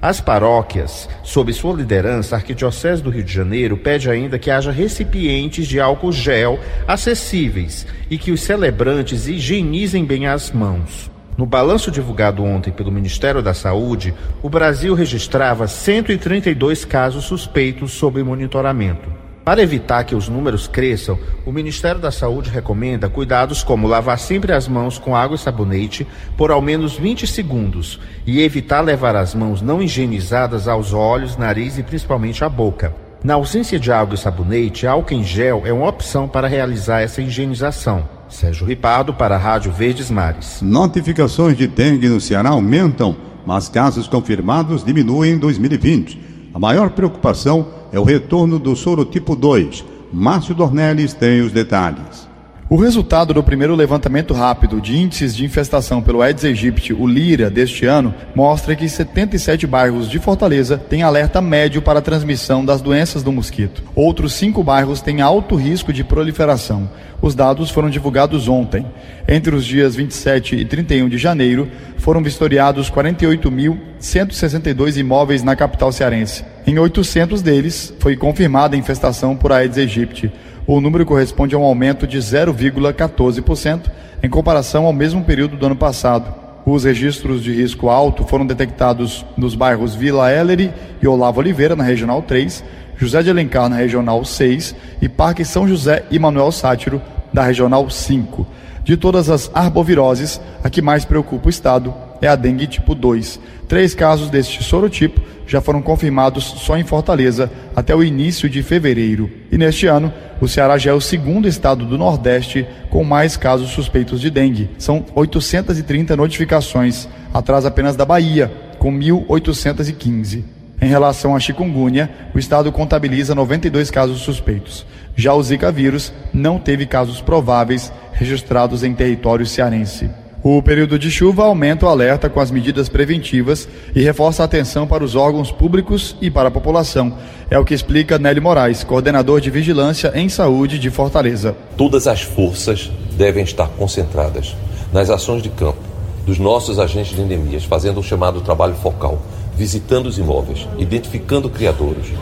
As 0.00 0.20
paróquias, 0.20 1.08
sob 1.24 1.52
sua 1.52 1.74
liderança, 1.74 2.36
a 2.36 2.38
Arquidiocese 2.38 3.02
do 3.02 3.10
Rio 3.10 3.24
de 3.24 3.32
Janeiro 3.32 3.76
pede 3.76 4.08
ainda 4.08 4.38
que 4.38 4.48
haja 4.48 4.70
recipientes 4.70 5.66
de 5.66 5.80
álcool 5.80 6.12
gel 6.12 6.60
acessíveis 6.86 7.84
e 8.08 8.16
que 8.16 8.30
os 8.30 8.40
celebrantes 8.40 9.26
higienizem 9.26 10.04
bem 10.04 10.28
as 10.28 10.52
mãos. 10.52 11.10
No 11.36 11.46
balanço 11.46 11.90
divulgado 11.90 12.44
ontem 12.44 12.72
pelo 12.72 12.92
Ministério 12.92 13.42
da 13.42 13.54
Saúde, 13.54 14.14
o 14.40 14.48
Brasil 14.48 14.94
registrava 14.94 15.66
132 15.66 16.84
casos 16.84 17.24
suspeitos 17.24 17.92
sob 17.92 18.22
monitoramento. 18.22 19.27
Para 19.48 19.62
evitar 19.62 20.04
que 20.04 20.14
os 20.14 20.28
números 20.28 20.68
cresçam, 20.68 21.18
o 21.46 21.50
Ministério 21.50 21.98
da 21.98 22.10
Saúde 22.10 22.50
recomenda 22.50 23.08
cuidados 23.08 23.62
como 23.62 23.88
lavar 23.88 24.18
sempre 24.18 24.52
as 24.52 24.68
mãos 24.68 24.98
com 24.98 25.16
água 25.16 25.36
e 25.36 25.38
sabonete 25.38 26.06
por 26.36 26.50
ao 26.50 26.60
menos 26.60 26.98
20 26.98 27.26
segundos 27.26 27.98
e 28.26 28.42
evitar 28.42 28.82
levar 28.82 29.16
as 29.16 29.34
mãos 29.34 29.62
não 29.62 29.80
higienizadas 29.80 30.68
aos 30.68 30.92
olhos, 30.92 31.38
nariz 31.38 31.78
e 31.78 31.82
principalmente 31.82 32.44
à 32.44 32.48
boca. 32.50 32.94
Na 33.24 33.36
ausência 33.36 33.80
de 33.80 33.90
água 33.90 34.16
e 34.16 34.18
sabonete, 34.18 34.86
álcool 34.86 35.14
em 35.14 35.24
gel 35.24 35.62
é 35.64 35.72
uma 35.72 35.88
opção 35.88 36.28
para 36.28 36.46
realizar 36.46 37.00
essa 37.00 37.22
higienização. 37.22 38.06
Sérgio 38.28 38.66
Ripado 38.66 39.14
para 39.14 39.36
a 39.36 39.38
Rádio 39.38 39.72
Verdes 39.72 40.10
Mares. 40.10 40.60
Notificações 40.60 41.56
de 41.56 41.66
dengue 41.66 42.06
no 42.06 42.20
Ceará 42.20 42.50
aumentam, 42.50 43.16
mas 43.46 43.66
casos 43.66 44.06
confirmados 44.06 44.84
diminuem 44.84 45.32
em 45.32 45.38
2020. 45.38 46.27
A 46.52 46.58
maior 46.58 46.90
preocupação 46.90 47.66
é 47.92 47.98
o 47.98 48.04
retorno 48.04 48.58
do 48.58 48.74
sorotipo 48.76 49.34
2. 49.34 49.84
Márcio 50.12 50.54
Dornelles 50.54 51.14
tem 51.14 51.40
os 51.40 51.52
detalhes. 51.52 52.27
O 52.70 52.76
resultado 52.76 53.32
do 53.32 53.42
primeiro 53.42 53.74
levantamento 53.74 54.34
rápido 54.34 54.78
de 54.78 54.94
índices 54.94 55.34
de 55.34 55.42
infestação 55.42 56.02
pelo 56.02 56.20
Aedes 56.20 56.44
aegypti, 56.44 56.92
o 56.92 57.06
LIRA, 57.06 57.48
deste 57.48 57.86
ano, 57.86 58.14
mostra 58.34 58.76
que 58.76 58.86
77 58.86 59.66
bairros 59.66 60.06
de 60.06 60.18
Fortaleza 60.18 60.76
têm 60.76 61.02
alerta 61.02 61.40
médio 61.40 61.80
para 61.80 62.00
a 62.00 62.02
transmissão 62.02 62.62
das 62.62 62.82
doenças 62.82 63.22
do 63.22 63.32
mosquito. 63.32 63.82
Outros 63.94 64.34
cinco 64.34 64.62
bairros 64.62 65.00
têm 65.00 65.22
alto 65.22 65.56
risco 65.56 65.94
de 65.94 66.04
proliferação. 66.04 66.90
Os 67.22 67.34
dados 67.34 67.70
foram 67.70 67.88
divulgados 67.88 68.48
ontem. 68.48 68.84
Entre 69.26 69.56
os 69.56 69.64
dias 69.64 69.96
27 69.96 70.56
e 70.56 70.66
31 70.66 71.08
de 71.08 71.16
janeiro, 71.16 71.70
foram 71.96 72.22
vistoriados 72.22 72.90
48.162 72.90 74.98
imóveis 74.98 75.42
na 75.42 75.56
capital 75.56 75.90
cearense. 75.90 76.44
Em 76.66 76.78
800 76.78 77.40
deles, 77.40 77.94
foi 77.98 78.14
confirmada 78.14 78.76
a 78.76 78.78
infestação 78.78 79.34
por 79.34 79.52
Aedes 79.52 79.78
aegypti 79.78 80.30
o 80.68 80.82
número 80.82 81.06
corresponde 81.06 81.54
a 81.54 81.58
um 81.58 81.62
aumento 81.64 82.06
de 82.06 82.18
0,14% 82.18 83.90
em 84.22 84.28
comparação 84.28 84.84
ao 84.84 84.92
mesmo 84.92 85.24
período 85.24 85.56
do 85.56 85.64
ano 85.64 85.74
passado. 85.74 86.34
Os 86.66 86.84
registros 86.84 87.42
de 87.42 87.54
risco 87.54 87.88
alto 87.88 88.22
foram 88.26 88.46
detectados 88.46 89.24
nos 89.34 89.54
bairros 89.54 89.94
Vila 89.94 90.30
Ellery 90.30 90.70
e 91.00 91.08
Olavo 91.08 91.40
Oliveira, 91.40 91.74
na 91.74 91.84
Regional 91.84 92.20
3, 92.20 92.62
José 92.98 93.22
de 93.22 93.30
Alencar, 93.30 93.70
na 93.70 93.76
Regional 93.76 94.22
6 94.22 94.74
e 95.00 95.08
Parque 95.08 95.42
São 95.42 95.66
José 95.66 96.04
e 96.10 96.18
Manuel 96.18 96.52
Sátiro, 96.52 97.00
da 97.32 97.42
Regional 97.42 97.88
5. 97.88 98.46
De 98.84 98.94
todas 98.94 99.30
as 99.30 99.50
arboviroses, 99.54 100.38
a 100.62 100.68
que 100.68 100.82
mais 100.82 101.06
preocupa 101.06 101.46
o 101.46 101.50
Estado 101.50 101.94
é 102.20 102.28
a 102.28 102.36
dengue 102.36 102.66
tipo 102.66 102.94
2. 102.94 103.40
Três 103.68 103.94
casos 103.94 104.30
deste 104.30 104.62
sorotipo 104.62 105.20
já 105.46 105.60
foram 105.60 105.80
confirmados 105.80 106.44
só 106.44 106.76
em 106.76 106.84
Fortaleza 106.84 107.50
até 107.74 107.94
o 107.94 108.04
início 108.04 108.48
de 108.48 108.62
fevereiro. 108.62 109.30
E 109.50 109.56
neste 109.56 109.86
ano, 109.86 110.12
o 110.40 110.46
Ceará 110.46 110.76
já 110.78 110.90
é 110.90 110.94
o 110.94 111.00
segundo 111.00 111.48
estado 111.48 111.84
do 111.84 111.96
Nordeste 111.98 112.66
com 112.90 113.02
mais 113.02 113.36
casos 113.36 113.70
suspeitos 113.70 114.20
de 114.20 114.30
dengue. 114.30 114.70
São 114.78 115.04
830 115.14 116.16
notificações, 116.16 117.08
atrás 117.32 117.64
apenas 117.64 117.96
da 117.96 118.04
Bahia, 118.04 118.52
com 118.78 118.92
1.815. 118.92 120.44
Em 120.80 120.88
relação 120.88 121.34
à 121.34 121.40
chikungunya, 121.40 122.08
o 122.34 122.38
estado 122.38 122.70
contabiliza 122.70 123.34
92 123.34 123.90
casos 123.90 124.20
suspeitos. 124.20 124.86
Já 125.16 125.34
o 125.34 125.42
Zika 125.42 125.72
vírus 125.72 126.12
não 126.32 126.58
teve 126.58 126.86
casos 126.86 127.20
prováveis 127.20 127.92
registrados 128.12 128.84
em 128.84 128.94
território 128.94 129.44
cearense. 129.44 130.08
O 130.40 130.62
período 130.62 130.96
de 131.00 131.10
chuva 131.10 131.44
aumenta 131.44 131.84
o 131.84 131.88
alerta 131.88 132.30
com 132.30 132.38
as 132.38 132.48
medidas 132.48 132.88
preventivas 132.88 133.68
e 133.92 134.00
reforça 134.00 134.42
a 134.42 134.46
atenção 134.46 134.86
para 134.86 135.02
os 135.02 135.16
órgãos 135.16 135.50
públicos 135.50 136.14
e 136.20 136.30
para 136.30 136.46
a 136.46 136.50
população. 136.50 137.12
É 137.50 137.58
o 137.58 137.64
que 137.64 137.74
explica 137.74 138.20
Nelly 138.20 138.40
Moraes, 138.40 138.84
coordenador 138.84 139.40
de 139.40 139.50
Vigilância 139.50 140.12
em 140.14 140.28
Saúde 140.28 140.78
de 140.78 140.90
Fortaleza. 140.90 141.56
Todas 141.76 142.06
as 142.06 142.22
forças 142.22 142.88
devem 143.16 143.42
estar 143.42 143.66
concentradas 143.70 144.54
nas 144.92 145.10
ações 145.10 145.42
de 145.42 145.48
campo 145.48 145.80
dos 146.24 146.38
nossos 146.38 146.78
agentes 146.78 147.16
de 147.16 147.22
endemias, 147.22 147.64
fazendo 147.64 147.98
o 147.98 148.02
chamado 148.02 148.40
trabalho 148.40 148.74
focal, 148.76 149.20
visitando 149.56 150.06
os 150.06 150.18
imóveis, 150.18 150.68
identificando 150.78 151.50
criadores, 151.50 152.12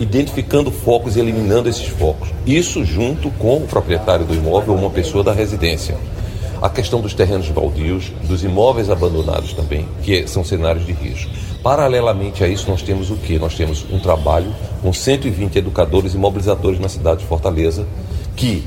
identificando 0.00 0.72
focos 0.72 1.14
e 1.14 1.20
eliminando 1.20 1.68
esses 1.68 1.86
focos. 1.86 2.30
Isso 2.44 2.84
junto 2.84 3.30
com 3.32 3.58
o 3.58 3.66
proprietário 3.68 4.24
do 4.24 4.34
imóvel 4.34 4.72
ou 4.72 4.80
uma 4.80 4.90
pessoa 4.90 5.22
da 5.22 5.32
residência 5.32 5.96
a 6.60 6.68
questão 6.68 7.00
dos 7.00 7.14
terrenos 7.14 7.48
baldios, 7.50 8.12
dos 8.24 8.42
imóveis 8.44 8.90
abandonados 8.90 9.52
também, 9.52 9.86
que 10.02 10.26
são 10.26 10.44
cenários 10.44 10.86
de 10.86 10.92
risco. 10.92 11.30
Paralelamente 11.62 12.44
a 12.44 12.48
isso, 12.48 12.70
nós 12.70 12.82
temos 12.82 13.10
o 13.10 13.16
que? 13.16 13.38
Nós 13.38 13.54
temos 13.54 13.84
um 13.90 13.98
trabalho 13.98 14.54
com 14.80 14.92
120 14.92 15.56
educadores 15.56 16.14
e 16.14 16.18
mobilizadores 16.18 16.78
na 16.78 16.88
cidade 16.88 17.20
de 17.20 17.26
Fortaleza 17.26 17.86
que 18.36 18.64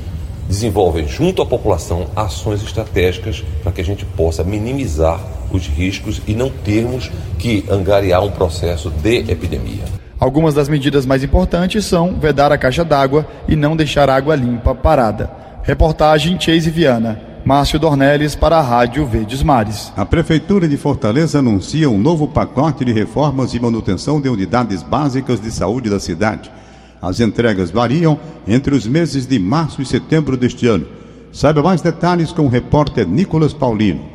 desenvolvem 0.48 1.08
junto 1.08 1.40
à 1.40 1.46
população 1.46 2.06
ações 2.14 2.62
estratégicas 2.62 3.42
para 3.62 3.72
que 3.72 3.80
a 3.80 3.84
gente 3.84 4.04
possa 4.04 4.44
minimizar 4.44 5.20
os 5.50 5.66
riscos 5.66 6.20
e 6.26 6.34
não 6.34 6.50
termos 6.50 7.10
que 7.38 7.64
angariar 7.70 8.22
um 8.22 8.30
processo 8.30 8.90
de 8.90 9.18
epidemia. 9.30 9.84
Algumas 10.18 10.54
das 10.54 10.68
medidas 10.68 11.04
mais 11.04 11.24
importantes 11.24 11.84
são 11.84 12.14
vedar 12.14 12.52
a 12.52 12.58
caixa 12.58 12.84
d'água 12.84 13.26
e 13.48 13.56
não 13.56 13.74
deixar 13.74 14.08
água 14.08 14.36
limpa 14.36 14.74
parada. 14.74 15.30
Reportagem 15.64 16.38
Chase 16.40 16.70
Viana. 16.70 17.31
Márcio 17.44 17.76
Dornelles 17.76 18.36
para 18.36 18.58
a 18.58 18.62
Rádio 18.62 19.04
Verdes 19.04 19.42
Mares. 19.42 19.92
A 19.96 20.06
Prefeitura 20.06 20.68
de 20.68 20.76
Fortaleza 20.76 21.40
anuncia 21.40 21.90
um 21.90 21.98
novo 21.98 22.28
pacote 22.28 22.84
de 22.84 22.92
reformas 22.92 23.52
e 23.52 23.58
manutenção 23.58 24.20
de 24.20 24.28
unidades 24.28 24.80
básicas 24.80 25.40
de 25.40 25.50
saúde 25.50 25.90
da 25.90 25.98
cidade. 25.98 26.52
As 27.00 27.18
entregas 27.18 27.72
variam 27.72 28.16
entre 28.46 28.76
os 28.76 28.86
meses 28.86 29.26
de 29.26 29.40
março 29.40 29.82
e 29.82 29.84
setembro 29.84 30.36
deste 30.36 30.68
ano. 30.68 30.86
Saiba 31.32 31.62
mais 31.64 31.82
detalhes 31.82 32.30
com 32.30 32.46
o 32.46 32.48
repórter 32.48 33.08
Nicolas 33.08 33.52
Paulino. 33.52 34.11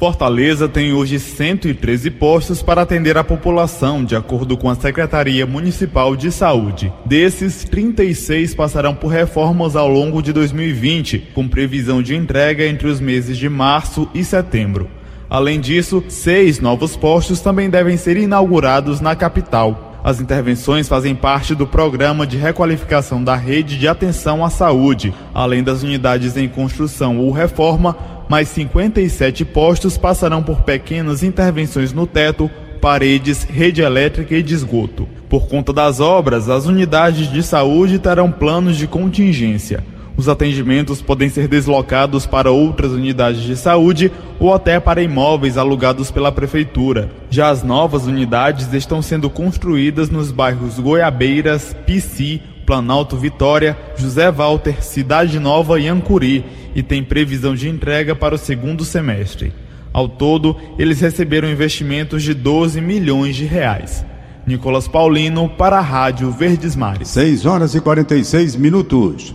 Fortaleza 0.00 0.66
tem 0.66 0.94
hoje 0.94 1.20
113 1.20 2.10
postos 2.12 2.62
para 2.62 2.80
atender 2.80 3.18
a 3.18 3.22
população, 3.22 4.02
de 4.02 4.16
acordo 4.16 4.56
com 4.56 4.70
a 4.70 4.74
Secretaria 4.74 5.44
Municipal 5.44 6.16
de 6.16 6.32
Saúde. 6.32 6.90
Desses, 7.04 7.64
36 7.64 8.54
passarão 8.54 8.94
por 8.94 9.08
reformas 9.08 9.76
ao 9.76 9.86
longo 9.86 10.22
de 10.22 10.32
2020, 10.32 11.28
com 11.34 11.46
previsão 11.46 12.00
de 12.00 12.16
entrega 12.16 12.66
entre 12.66 12.88
os 12.88 12.98
meses 12.98 13.36
de 13.36 13.46
março 13.50 14.08
e 14.14 14.24
setembro. 14.24 14.88
Além 15.28 15.60
disso, 15.60 16.02
seis 16.08 16.60
novos 16.60 16.96
postos 16.96 17.42
também 17.42 17.68
devem 17.68 17.98
ser 17.98 18.16
inaugurados 18.16 19.02
na 19.02 19.14
capital. 19.14 19.98
As 20.02 20.18
intervenções 20.18 20.88
fazem 20.88 21.14
parte 21.14 21.54
do 21.54 21.66
programa 21.66 22.26
de 22.26 22.38
requalificação 22.38 23.22
da 23.22 23.36
rede 23.36 23.78
de 23.78 23.86
atenção 23.86 24.42
à 24.42 24.48
saúde, 24.48 25.12
além 25.34 25.62
das 25.62 25.82
unidades 25.82 26.38
em 26.38 26.48
construção 26.48 27.18
ou 27.18 27.30
reforma 27.30 28.18
mais 28.30 28.48
57 28.50 29.44
postos 29.44 29.98
passarão 29.98 30.40
por 30.40 30.60
pequenas 30.60 31.24
intervenções 31.24 31.92
no 31.92 32.06
teto, 32.06 32.48
paredes, 32.80 33.42
rede 33.42 33.82
elétrica 33.82 34.36
e 34.36 34.42
de 34.42 34.54
esgoto. 34.54 35.08
Por 35.28 35.48
conta 35.48 35.72
das 35.72 35.98
obras, 35.98 36.48
as 36.48 36.64
unidades 36.64 37.28
de 37.28 37.42
saúde 37.42 37.98
terão 37.98 38.30
planos 38.30 38.76
de 38.76 38.86
contingência. 38.86 39.82
Os 40.16 40.28
atendimentos 40.28 41.02
podem 41.02 41.28
ser 41.28 41.48
deslocados 41.48 42.24
para 42.24 42.52
outras 42.52 42.92
unidades 42.92 43.40
de 43.42 43.56
saúde 43.56 44.12
ou 44.38 44.54
até 44.54 44.78
para 44.78 45.02
imóveis 45.02 45.58
alugados 45.58 46.12
pela 46.12 46.30
prefeitura. 46.30 47.10
Já 47.30 47.48
as 47.48 47.64
novas 47.64 48.06
unidades 48.06 48.72
estão 48.72 49.02
sendo 49.02 49.28
construídas 49.28 50.08
nos 50.08 50.30
bairros 50.30 50.78
Goiabeiras, 50.78 51.74
Pici, 51.84 52.40
Planalto 52.70 53.16
Vitória, 53.16 53.76
José 53.96 54.30
Walter, 54.30 54.80
Cidade 54.80 55.40
Nova 55.40 55.80
e 55.80 55.88
Ancuri 55.88 56.44
e 56.72 56.84
tem 56.84 57.02
previsão 57.02 57.52
de 57.52 57.68
entrega 57.68 58.14
para 58.14 58.36
o 58.36 58.38
segundo 58.38 58.84
semestre. 58.84 59.52
Ao 59.92 60.08
todo, 60.08 60.56
eles 60.78 61.00
receberam 61.00 61.50
investimentos 61.50 62.22
de 62.22 62.32
12 62.32 62.80
milhões 62.80 63.34
de 63.34 63.44
reais. 63.44 64.06
Nicolas 64.46 64.86
Paulino 64.86 65.48
para 65.48 65.78
a 65.78 65.80
Rádio 65.80 66.30
Verdes 66.30 66.76
Mares. 66.76 67.08
6 67.08 67.44
horas 67.44 67.74
e 67.74 67.80
46 67.80 68.54
minutos. 68.54 69.34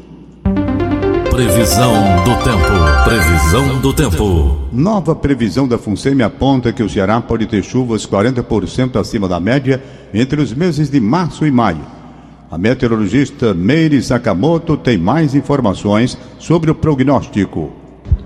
Previsão 1.29 1.93
do 2.23 2.35
tempo. 2.41 3.03
Previsão 3.03 3.81
do 3.81 3.93
tempo. 3.93 4.59
Nova 4.71 5.13
previsão 5.13 5.67
da 5.67 5.77
FUNSEMI 5.77 6.23
aponta 6.23 6.71
que 6.71 6.81
o 6.81 6.89
Ceará 6.89 7.19
pode 7.19 7.47
ter 7.47 7.61
chuvas 7.65 8.07
40% 8.07 8.97
acima 8.97 9.27
da 9.27 9.41
média 9.41 9.83
entre 10.13 10.39
os 10.39 10.53
meses 10.53 10.89
de 10.89 11.01
março 11.01 11.45
e 11.45 11.51
maio. 11.51 12.04
A 12.49 12.59
meteorologista 12.59 13.55
Meire 13.55 13.99
Sakamoto 14.03 14.77
tem 14.77 14.99
mais 14.99 15.33
informações 15.33 16.15
sobre 16.37 16.69
o 16.69 16.75
prognóstico. 16.75 17.73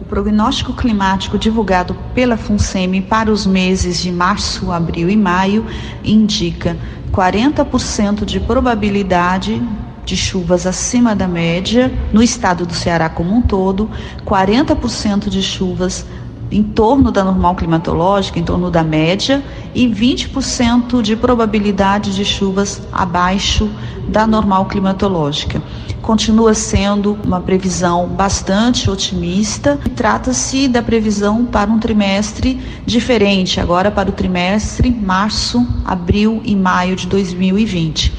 O 0.01 0.05
prognóstico 0.05 0.73
climático 0.73 1.37
divulgado 1.37 1.95
pela 2.13 2.35
FUNSEMI 2.35 3.01
para 3.01 3.31
os 3.31 3.47
meses 3.47 4.01
de 4.01 4.11
março, 4.11 4.73
abril 4.73 5.09
e 5.09 5.15
maio 5.15 5.65
indica 6.03 6.75
40% 7.13 8.25
de 8.25 8.41
probabilidade 8.41 9.61
de 10.03 10.17
chuvas 10.17 10.65
acima 10.67 11.15
da 11.15 11.27
média 11.27 11.89
no 12.11 12.21
estado 12.21 12.65
do 12.65 12.73
Ceará 12.73 13.07
como 13.07 13.33
um 13.33 13.41
todo, 13.41 13.89
40% 14.25 15.29
de 15.29 15.41
chuvas 15.41 16.05
em 16.51 16.63
torno 16.63 17.11
da 17.11 17.23
normal 17.23 17.55
climatológica, 17.55 18.39
em 18.39 18.43
torno 18.43 18.71
da 18.71 18.83
média, 18.83 19.43
e 19.73 19.87
20% 19.87 21.01
de 21.01 21.15
probabilidade 21.15 22.15
de 22.15 22.25
chuvas 22.25 22.81
abaixo 22.91 23.69
da 24.07 24.25
normal 24.25 24.65
climatológica. 24.65 25.61
Continua 26.01 26.53
sendo 26.53 27.17
uma 27.23 27.39
previsão 27.39 28.07
bastante 28.07 28.89
otimista. 28.89 29.77
Trata-se 29.95 30.67
da 30.67 30.81
previsão 30.81 31.45
para 31.45 31.69
um 31.69 31.77
trimestre 31.77 32.59
diferente, 32.85 33.59
agora 33.59 33.91
para 33.91 34.09
o 34.09 34.13
trimestre 34.13 34.89
março, 34.89 35.67
abril 35.85 36.41
e 36.43 36.55
maio 36.55 36.95
de 36.95 37.05
2020. 37.05 38.11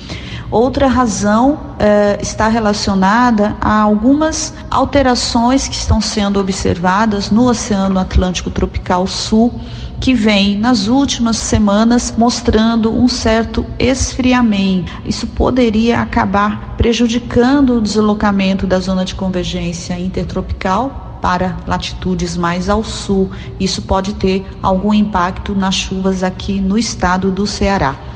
Outra 0.50 0.88
razão 0.88 1.60
eh, 1.78 2.18
está 2.20 2.48
relacionada 2.48 3.56
a 3.60 3.82
algumas 3.82 4.52
alterações 4.68 5.68
que 5.68 5.76
estão 5.76 6.00
sendo 6.00 6.40
observadas 6.40 7.30
no 7.30 7.48
Oceano 7.48 8.00
Atlântico 8.00 8.50
Tropical 8.50 9.06
Sul, 9.06 9.60
que 10.00 10.12
vem 10.12 10.58
nas 10.58 10.88
últimas 10.88 11.36
semanas 11.36 12.12
mostrando 12.18 12.92
um 12.92 13.06
certo 13.06 13.64
esfriamento. 13.78 14.92
Isso 15.04 15.24
poderia 15.28 16.00
acabar 16.00 16.74
prejudicando 16.76 17.76
o 17.76 17.80
deslocamento 17.80 18.66
da 18.66 18.80
zona 18.80 19.04
de 19.04 19.14
convergência 19.14 19.96
intertropical 20.00 21.18
para 21.22 21.58
latitudes 21.64 22.36
mais 22.36 22.68
ao 22.68 22.82
sul. 22.82 23.30
Isso 23.60 23.82
pode 23.82 24.14
ter 24.14 24.44
algum 24.60 24.92
impacto 24.92 25.54
nas 25.54 25.76
chuvas 25.76 26.24
aqui 26.24 26.60
no 26.60 26.76
estado 26.76 27.30
do 27.30 27.46
Ceará. 27.46 28.09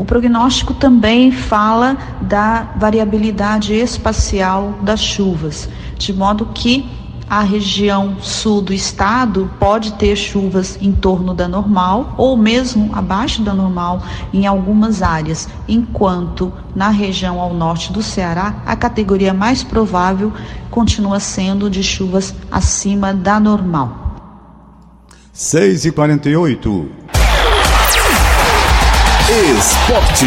O 0.00 0.04
prognóstico 0.06 0.72
também 0.72 1.30
fala 1.30 1.94
da 2.22 2.72
variabilidade 2.78 3.74
espacial 3.74 4.78
das 4.80 4.98
chuvas, 4.98 5.68
de 5.98 6.10
modo 6.10 6.46
que 6.54 6.88
a 7.28 7.42
região 7.42 8.16
sul 8.18 8.62
do 8.62 8.72
estado 8.72 9.50
pode 9.60 9.92
ter 9.92 10.16
chuvas 10.16 10.78
em 10.80 10.90
torno 10.90 11.34
da 11.34 11.46
normal 11.46 12.14
ou 12.16 12.34
mesmo 12.34 12.88
abaixo 12.94 13.42
da 13.42 13.52
normal 13.52 14.02
em 14.32 14.46
algumas 14.46 15.02
áreas, 15.02 15.46
enquanto 15.68 16.50
na 16.74 16.88
região 16.88 17.38
ao 17.38 17.52
norte 17.52 17.92
do 17.92 18.02
Ceará 18.02 18.62
a 18.64 18.74
categoria 18.74 19.34
mais 19.34 19.62
provável 19.62 20.32
continua 20.70 21.20
sendo 21.20 21.68
de 21.68 21.82
chuvas 21.82 22.34
acima 22.50 23.12
da 23.12 23.38
normal. 23.38 24.16
6 25.30 25.84
e 25.84 25.92
48 25.92 27.00
Esporte. 29.30 30.26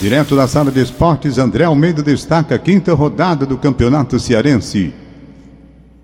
Direto 0.00 0.36
da 0.36 0.46
sala 0.46 0.70
de 0.70 0.80
esportes, 0.80 1.38
André 1.38 1.64
Almeida 1.64 2.00
destaca 2.00 2.54
a 2.54 2.58
quinta 2.58 2.94
rodada 2.94 3.44
do 3.44 3.58
Campeonato 3.58 4.16
Cearense. 4.20 4.94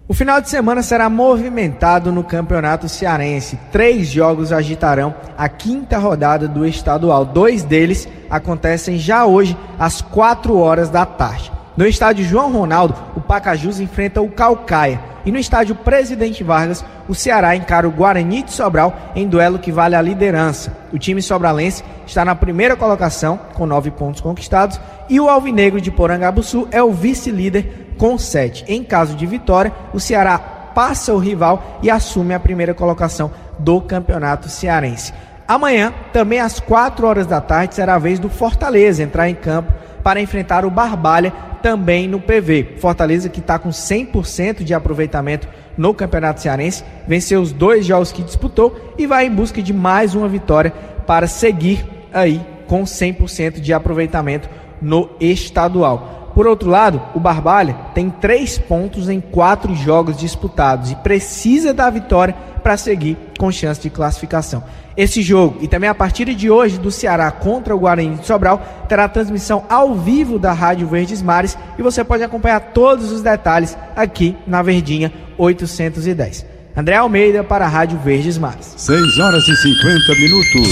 O 0.09 0.13
final 0.13 0.41
de 0.41 0.49
semana 0.49 0.83
será 0.83 1.09
movimentado 1.09 2.11
no 2.11 2.25
Campeonato 2.25 2.89
Cearense. 2.89 3.57
Três 3.71 4.09
jogos 4.09 4.53
agitarão 4.53 5.15
a 5.37 5.49
quinta 5.49 5.97
rodada 5.97 6.49
do 6.49 6.67
estadual. 6.67 7.25
Dois 7.25 7.63
deles 7.63 8.09
acontecem 8.29 8.99
já 8.99 9.25
hoje, 9.25 9.57
às 9.79 10.03
quatro 10.03 10.59
horas 10.59 10.91
da 10.91 11.07
tarde. 11.07 11.53
No 11.79 11.87
estádio 11.87 12.25
João 12.25 12.51
Ronaldo, 12.51 12.93
o 13.15 13.21
Pacajus 13.21 13.79
enfrenta 13.79 14.21
o 14.21 14.29
Calcaia. 14.29 15.01
E 15.25 15.31
no 15.31 15.39
estádio 15.39 15.77
Presidente 15.77 16.43
Vargas, 16.43 16.85
o 17.07 17.15
Ceará 17.15 17.55
encara 17.55 17.87
o 17.87 17.93
Guarani 17.93 18.43
de 18.43 18.51
Sobral 18.51 19.13
em 19.15 19.29
duelo 19.29 19.61
que 19.61 19.71
vale 19.71 19.95
a 19.95 20.03
liderança. 20.03 20.77
O 20.93 20.99
time 20.99 21.23
sobralense 21.23 21.85
está 22.05 22.25
na 22.25 22.35
primeira 22.35 22.75
colocação, 22.75 23.39
com 23.55 23.65
nove 23.65 23.93
pontos 23.93 24.21
conquistados, 24.21 24.81
e 25.09 25.21
o 25.21 25.29
Alvinegro 25.29 25.81
de 25.81 25.93
Porangabuçu 25.93 26.67
é 26.73 26.83
o 26.83 26.91
vice-líder 26.91 27.95
com 27.97 28.19
sete. 28.19 28.65
Em 28.67 28.83
caso 28.83 29.15
de 29.15 29.25
vitória, 29.25 29.73
o 29.93 30.01
Ceará 30.01 30.37
passa 30.37 31.15
o 31.15 31.19
rival 31.19 31.79
e 31.81 31.89
assume 31.89 32.35
a 32.35 32.41
primeira 32.41 32.75
colocação 32.75 33.31
do 33.57 33.81
campeonato 33.81 34.49
cearense. 34.49 35.15
Amanhã, 35.47 35.95
também 36.13 36.41
às 36.41 36.59
quatro 36.59 37.07
horas 37.07 37.27
da 37.29 37.41
tarde, 37.41 37.77
será 37.77 37.95
a 37.95 37.99
vez 38.01 38.19
do 38.19 38.29
Fortaleza 38.29 39.01
entrar 39.01 39.31
em 39.31 39.35
campo 39.37 39.73
para 40.03 40.21
enfrentar 40.21 40.65
o 40.65 40.71
Barbalha 40.71 41.33
também 41.63 42.09
no 42.09 42.21
PV. 42.21 42.77
Fortaleza 42.79 43.29
que 43.29 43.41
está 43.41 43.59
com 43.59 43.71
100% 43.71 44.63
de 44.65 44.75
aproveitamento 44.75 45.49
no 45.77 45.95
Campeonato 45.95 46.41
Cearense, 46.41 46.85
venceu 47.07 47.41
os 47.41 47.53
dois 47.53 47.87
jogos 47.87 48.11
que 48.11 48.23
disputou 48.23 48.95
e 48.99 49.07
vai 49.07 49.27
em 49.27 49.31
busca 49.31 49.63
de 49.63 49.73
mais 49.73 50.15
uma 50.15 50.29
vitória 50.29 50.73
para 51.07 51.29
seguir 51.29 51.87
aí 52.13 52.41
com 52.67 52.83
100% 52.83 53.61
de 53.61 53.73
aproveitamento 53.73 54.49
no 54.83 55.09
estadual. 55.21 56.18
Por 56.39 56.47
outro 56.47 56.71
lado, 56.71 57.03
o 57.17 57.19
Barbalha 57.19 57.75
tem 57.93 58.09
três 58.09 58.57
pontos 58.57 59.09
em 59.09 59.21
quatro 59.21 59.75
jogos 59.75 60.17
disputados 60.17 60.93
e 60.93 60.95
precisa 60.95 61.75
da 61.75 61.91
vitória 61.91 62.33
para 62.63 62.77
seguir 62.77 63.17
com 63.37 63.51
chance 63.51 63.81
de 63.81 63.91
classificação. 63.91 64.63
Esse 64.97 65.21
jogo 65.21 65.59
e 65.61 65.67
também 65.67 65.91
a 65.91 65.95
partida 65.97 66.33
de 66.33 66.49
hoje 66.49 66.79
do 66.79 66.93
Ceará 66.93 67.29
contra 67.33 67.75
o 67.75 67.79
Guarani 67.81 68.15
de 68.15 68.25
Sobral 68.25 68.63
terá 68.89 69.09
transmissão 69.09 69.65
ao 69.69 69.97
vivo 69.97 70.39
da 70.39 70.53
Rádio 70.53 70.87
Verdes 70.87 71.21
Mares 71.21 71.59
e 71.77 71.83
você 71.83 72.05
pode 72.05 72.23
acompanhar 72.23 72.61
todos 72.73 73.11
os 73.11 73.21
detalhes 73.21 73.77
aqui 73.97 74.37
na 74.47 74.63
Verdinha 74.63 75.13
810. 75.39 76.47
André 76.77 76.95
Almeida 76.95 77.43
para 77.43 77.65
a 77.65 77.69
Rádio 77.69 77.99
Verdes 77.99 78.39
Mares. 78.39 78.75
6 78.77 79.19
horas 79.19 79.43
e 79.49 79.57
50 79.57 80.15
minutos. 80.15 80.69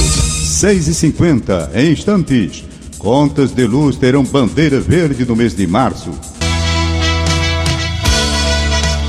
6 0.61 0.87
e 0.87 0.95
50 0.95 1.71
em 1.75 1.91
instantes. 1.91 2.76
Contas 2.99 3.53
de 3.53 3.67
luz 3.67 3.97
terão 3.97 4.25
bandeira 4.25 4.81
verde 4.81 5.25
no 5.25 5.37
mês 5.37 5.55
de 5.55 5.67
março. 5.67 6.11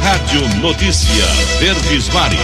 Rádio 0.01 0.59
Notícia 0.59 1.25
Verdes 1.59 2.09
Mares. 2.09 2.39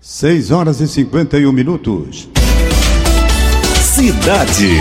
6 0.00 0.50
horas 0.50 0.80
e 0.80 0.88
51 0.88 1.52
minutos. 1.52 2.28
Cidade. 3.82 4.76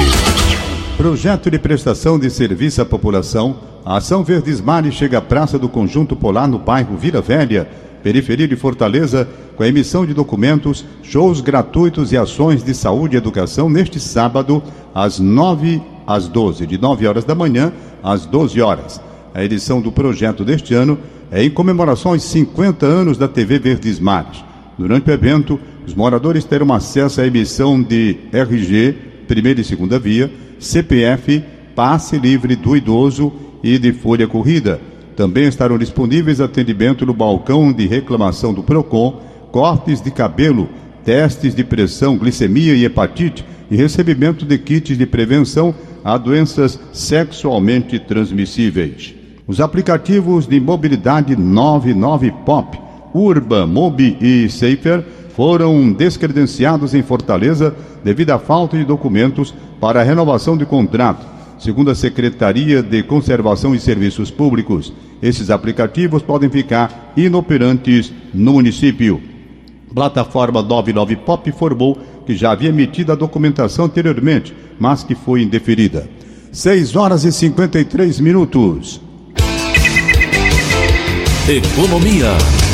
Projeto 0.96 1.52
de 1.52 1.60
prestação 1.60 2.18
de 2.18 2.30
serviço 2.30 2.82
à 2.82 2.86
população. 2.86 3.60
A 3.86 3.98
Ação 3.98 4.24
Verdes 4.24 4.62
Mares 4.62 4.96
chega 4.96 5.18
à 5.18 5.22
Praça 5.22 5.58
do 5.58 5.70
Conjunto 5.70 6.16
Polar 6.16 6.48
no 6.48 6.60
bairro 6.60 6.98
Vila 6.98 7.22
Velha, 7.22 7.70
periferia 8.08 8.48
de 8.48 8.56
Fortaleza, 8.56 9.28
com 9.58 9.64
a 9.64 9.68
emissão 9.68 10.06
de 10.06 10.14
documentos, 10.14 10.86
shows 11.04 11.42
gratuitos 11.42 12.14
e 12.14 12.18
ações 12.18 12.64
de 12.64 12.74
saúde 12.74 13.16
e 13.16 13.18
educação 13.18 13.70
neste 13.70 14.00
sábado, 14.00 14.64
às 14.96 15.20
9 15.20 15.82
às 16.08 16.30
12, 16.30 16.66
de 16.66 16.78
9 16.78 17.06
horas 17.06 17.26
da 17.26 17.36
manhã 17.36 17.74
às 18.02 18.26
12 18.26 18.62
horas. 18.62 19.02
A 19.34 19.44
edição 19.44 19.82
do 19.82 19.92
projeto 19.92 20.46
deste 20.46 20.74
ano 20.74 20.98
é 21.30 21.44
em 21.44 21.50
comemoração 21.50 22.14
aos 22.14 22.24
50 22.24 22.86
anos 22.86 23.18
da 23.18 23.28
TV 23.28 23.60
Verdes 23.60 24.00
Mares. 24.00 24.42
Durante 24.80 25.10
o 25.10 25.14
evento, 25.14 25.60
os 25.86 25.94
moradores 25.94 26.46
terão 26.46 26.74
acesso 26.74 27.20
à 27.20 27.28
emissão 27.28 27.84
de 27.84 28.16
RG, 28.32 28.96
primeira 29.28 29.60
e 29.60 29.66
segunda 29.66 30.00
via, 30.00 30.32
CPF, 30.60 31.44
passe 31.76 32.18
livre 32.18 32.56
do 32.56 32.74
idoso 32.74 33.34
e 33.62 33.78
de 33.78 33.92
folha 33.92 34.30
corrida. 34.30 34.80
Também 35.18 35.48
estarão 35.48 35.80
disponíveis 35.80 36.40
atendimento 36.40 37.04
no 37.04 37.12
balcão 37.12 37.74
de 37.74 37.88
reclamação 37.88 38.54
do 38.54 38.62
PROCON, 38.62 39.20
cortes 39.52 40.00
de 40.00 40.12
cabelo, 40.12 40.70
testes 41.04 41.56
de 41.56 41.64
pressão, 41.64 42.20
glicemia 42.20 42.76
e 42.76 42.86
hepatite 42.86 43.44
e 43.72 43.76
recebimento 43.76 44.46
de 44.46 44.56
kits 44.60 44.96
de 44.96 45.08
prevenção 45.08 45.74
a 46.04 46.20
doenças 46.20 46.80
sexualmente 46.94 47.98
transmissíveis. 47.98 49.16
Os 49.48 49.60
aplicativos 49.60 50.46
de 50.46 50.60
mobilidade 50.60 51.36
99 51.36 52.32
Pop, 52.46 52.80
Urba, 53.12 53.66
Mobi 53.66 54.16
e 54.22 54.48
Safer 54.48 55.04
foram 55.36 55.92
descredenciados 55.94 56.94
em 56.94 57.02
Fortaleza 57.02 57.76
devido 58.04 58.30
à 58.30 58.38
falta 58.38 58.78
de 58.78 58.86
documentos 58.86 59.52
para 59.82 60.00
a 60.00 60.04
renovação 60.04 60.56
de 60.56 60.66
contrato. 60.66 61.37
Segundo 61.60 61.90
a 61.90 61.96
Secretaria 61.96 62.84
de 62.84 63.02
Conservação 63.04 63.74
e 63.74 63.80
Serviços 63.80 64.30
Públicos, 64.30 64.94
esses 65.22 65.50
aplicativos 65.50 66.22
podem 66.22 66.50
ficar 66.50 67.14
inoperantes 67.18 68.14
no 68.34 68.54
município. 68.54 69.22
Plataforma 69.94 70.62
99 70.62 71.16
Pop 71.16 71.50
informou 71.50 71.98
que 72.26 72.36
já 72.36 72.52
havia 72.52 72.70
emitido 72.70 73.12
a 73.12 73.16
documentação 73.16 73.86
anteriormente, 73.86 74.54
mas 74.80 75.04
que 75.04 75.16
foi 75.16 75.42
indeferida. 75.42 76.08
6 76.52 76.96
horas 76.96 77.24
e 77.24 77.32
53 77.32 78.20
minutos. 78.20 79.02
Economia. 81.50 82.67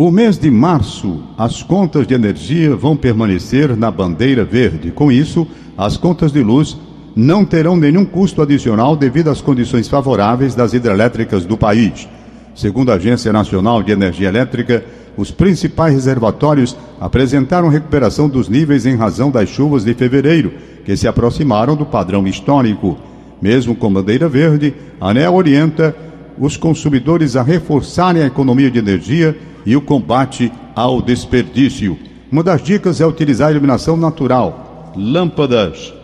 O 0.00 0.12
mês 0.12 0.38
de 0.38 0.48
março, 0.48 1.24
as 1.36 1.60
contas 1.60 2.06
de 2.06 2.14
energia 2.14 2.76
vão 2.76 2.96
permanecer 2.96 3.76
na 3.76 3.90
bandeira 3.90 4.44
verde. 4.44 4.92
Com 4.92 5.10
isso, 5.10 5.44
as 5.76 5.96
contas 5.96 6.30
de 6.30 6.40
luz 6.40 6.78
não 7.16 7.44
terão 7.44 7.76
nenhum 7.76 8.04
custo 8.04 8.40
adicional 8.40 8.94
devido 8.94 9.28
às 9.28 9.40
condições 9.40 9.88
favoráveis 9.88 10.54
das 10.54 10.72
hidrelétricas 10.72 11.44
do 11.44 11.56
país. 11.56 12.08
Segundo 12.54 12.92
a 12.92 12.94
Agência 12.94 13.32
Nacional 13.32 13.82
de 13.82 13.90
Energia 13.90 14.28
Elétrica, 14.28 14.84
os 15.16 15.32
principais 15.32 15.94
reservatórios 15.94 16.76
apresentaram 17.00 17.68
recuperação 17.68 18.28
dos 18.28 18.48
níveis 18.48 18.86
em 18.86 18.94
razão 18.94 19.32
das 19.32 19.48
chuvas 19.48 19.84
de 19.84 19.94
fevereiro, 19.94 20.52
que 20.84 20.96
se 20.96 21.08
aproximaram 21.08 21.74
do 21.74 21.84
padrão 21.84 22.24
histórico. 22.24 22.96
Mesmo 23.42 23.74
com 23.74 23.92
bandeira 23.92 24.28
verde, 24.28 24.72
a 25.00 25.10
ANEL 25.10 25.34
orienta 25.34 25.92
os 26.40 26.56
consumidores 26.56 27.36
a 27.36 27.42
reforçarem 27.42 28.22
a 28.22 28.26
economia 28.26 28.70
de 28.70 28.78
energia 28.78 29.36
e 29.64 29.76
o 29.76 29.80
combate 29.80 30.52
ao 30.74 31.02
desperdício. 31.02 31.98
Uma 32.30 32.42
das 32.42 32.62
dicas 32.62 33.00
é 33.00 33.06
utilizar 33.06 33.50
iluminação 33.50 33.96
natural, 33.96 34.92
lâmpadas 34.96 35.94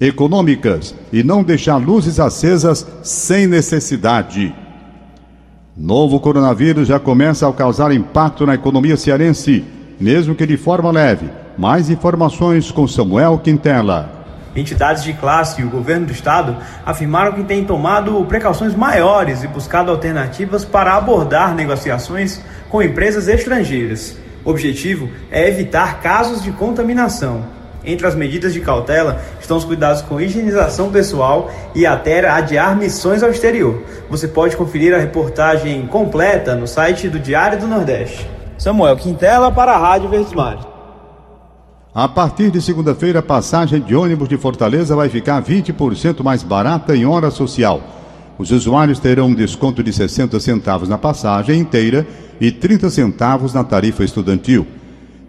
econômicas 0.00 0.94
e 1.12 1.22
não 1.22 1.42
deixar 1.42 1.76
luzes 1.76 2.20
acesas 2.20 2.86
sem 3.02 3.46
necessidade. 3.46 4.54
Novo 5.76 6.18
coronavírus 6.20 6.88
já 6.88 6.98
começa 6.98 7.48
a 7.48 7.52
causar 7.52 7.92
impacto 7.92 8.46
na 8.46 8.54
economia 8.54 8.96
cearense, 8.96 9.64
mesmo 10.00 10.34
que 10.34 10.46
de 10.46 10.56
forma 10.56 10.90
leve. 10.90 11.28
Mais 11.56 11.90
informações 11.90 12.70
com 12.70 12.86
Samuel 12.86 13.38
Quintela. 13.38 14.17
Entidades 14.58 15.04
de 15.04 15.12
classe 15.12 15.60
e 15.60 15.64
o 15.64 15.70
governo 15.70 16.06
do 16.06 16.12
estado 16.12 16.56
afirmaram 16.84 17.32
que 17.32 17.44
têm 17.44 17.64
tomado 17.64 18.24
precauções 18.24 18.74
maiores 18.74 19.44
e 19.44 19.46
buscado 19.46 19.90
alternativas 19.92 20.64
para 20.64 20.96
abordar 20.96 21.54
negociações 21.54 22.40
com 22.68 22.82
empresas 22.82 23.28
estrangeiras. 23.28 24.18
O 24.44 24.50
objetivo 24.50 25.08
é 25.30 25.46
evitar 25.46 26.00
casos 26.00 26.42
de 26.42 26.50
contaminação. 26.50 27.44
Entre 27.84 28.04
as 28.04 28.16
medidas 28.16 28.52
de 28.52 28.60
cautela 28.60 29.22
estão 29.40 29.56
os 29.56 29.64
cuidados 29.64 30.02
com 30.02 30.20
higienização 30.20 30.90
pessoal 30.90 31.52
e 31.72 31.86
até 31.86 32.28
adiar 32.28 32.76
missões 32.76 33.22
ao 33.22 33.30
exterior. 33.30 33.84
Você 34.10 34.26
pode 34.26 34.56
conferir 34.56 34.92
a 34.92 34.98
reportagem 34.98 35.86
completa 35.86 36.56
no 36.56 36.66
site 36.66 37.08
do 37.08 37.20
Diário 37.20 37.60
do 37.60 37.68
Nordeste. 37.68 38.28
Samuel 38.58 38.96
Quintela 38.96 39.52
para 39.52 39.72
a 39.72 39.78
Rádio 39.78 40.08
Verdes 40.08 40.32
Mares. 40.32 40.77
A 41.94 42.06
partir 42.06 42.50
de 42.50 42.60
segunda-feira, 42.60 43.20
a 43.20 43.22
passagem 43.22 43.80
de 43.80 43.96
ônibus 43.96 44.28
de 44.28 44.36
Fortaleza 44.36 44.94
vai 44.94 45.08
ficar 45.08 45.42
20% 45.42 46.22
mais 46.22 46.42
barata 46.42 46.94
em 46.94 47.06
hora 47.06 47.30
social. 47.30 47.80
Os 48.38 48.50
usuários 48.50 48.98
terão 48.98 49.28
um 49.28 49.34
desconto 49.34 49.82
de 49.82 49.92
60 49.92 50.38
centavos 50.38 50.88
na 50.88 50.98
passagem 50.98 51.58
inteira 51.58 52.06
e 52.38 52.52
30 52.52 52.90
centavos 52.90 53.54
na 53.54 53.64
tarifa 53.64 54.04
estudantil. 54.04 54.66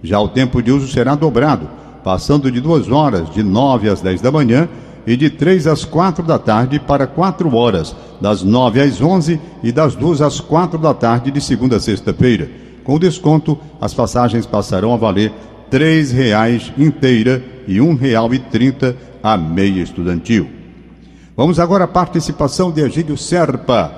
Já 0.03 0.19
o 0.19 0.27
tempo 0.27 0.61
de 0.61 0.71
uso 0.71 0.87
será 0.91 1.15
dobrado, 1.15 1.67
passando 2.03 2.51
de 2.51 2.59
duas 2.59 2.89
horas, 2.89 3.29
de 3.31 3.41
9 3.41 3.89
às 3.89 4.01
10 4.01 4.21
da 4.21 4.31
manhã, 4.31 4.67
e 5.07 5.15
de 5.15 5.29
3 5.29 5.65
às 5.65 5.85
4 5.85 6.23
da 6.23 6.37
tarde 6.37 6.77
para 6.77 7.07
4 7.07 7.55
horas, 7.55 7.95
das 8.19 8.43
9 8.43 8.81
às 8.81 9.01
11 9.01 9.39
e 9.63 9.71
das 9.71 9.95
2 9.95 10.21
às 10.21 10.39
4 10.39 10.77
da 10.77 10.93
tarde 10.93 11.31
de 11.31 11.41
segunda 11.41 11.77
a 11.77 11.79
sexta-feira. 11.79 12.49
Com 12.83 12.99
desconto, 12.99 13.57
as 13.79 13.93
passagens 13.93 14.45
passarão 14.45 14.93
a 14.93 14.97
valer 14.97 15.31
R$ 15.71 16.03
reais 16.13 16.71
inteira 16.77 17.43
e 17.67 17.79
R$ 17.79 17.95
real 17.95 18.33
e 18.33 18.39
trinta 18.39 18.95
a 19.21 19.37
meia 19.37 19.81
estudantil. 19.81 20.47
Vamos 21.35 21.59
agora 21.59 21.85
à 21.85 21.87
participação 21.87 22.71
de 22.71 22.81
Egílio 22.81 23.17
Serpa. 23.17 23.91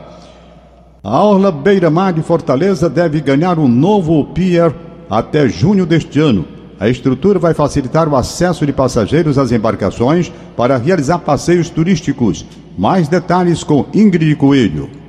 A 1.03 1.23
Orla 1.23 1.51
Beira 1.51 1.89
Mar 1.89 2.13
de 2.13 2.21
Fortaleza 2.21 2.89
deve 2.89 3.19
ganhar 3.19 3.57
um 3.57 3.67
novo 3.67 4.25
pier 4.25 4.71
até 5.09 5.49
junho 5.49 5.85
deste 5.85 6.19
ano. 6.19 6.45
A 6.79 6.87
estrutura 6.89 7.39
vai 7.39 7.53
facilitar 7.53 8.07
o 8.07 8.15
acesso 8.15 8.65
de 8.65 8.73
passageiros 8.73 9.37
às 9.37 9.51
embarcações 9.51 10.31
para 10.55 10.77
realizar 10.77 11.19
passeios 11.19 11.69
turísticos. 11.69 12.45
Mais 12.77 13.07
detalhes 13.07 13.63
com 13.63 13.85
Ingrid 13.93 14.35
Coelho. 14.35 15.00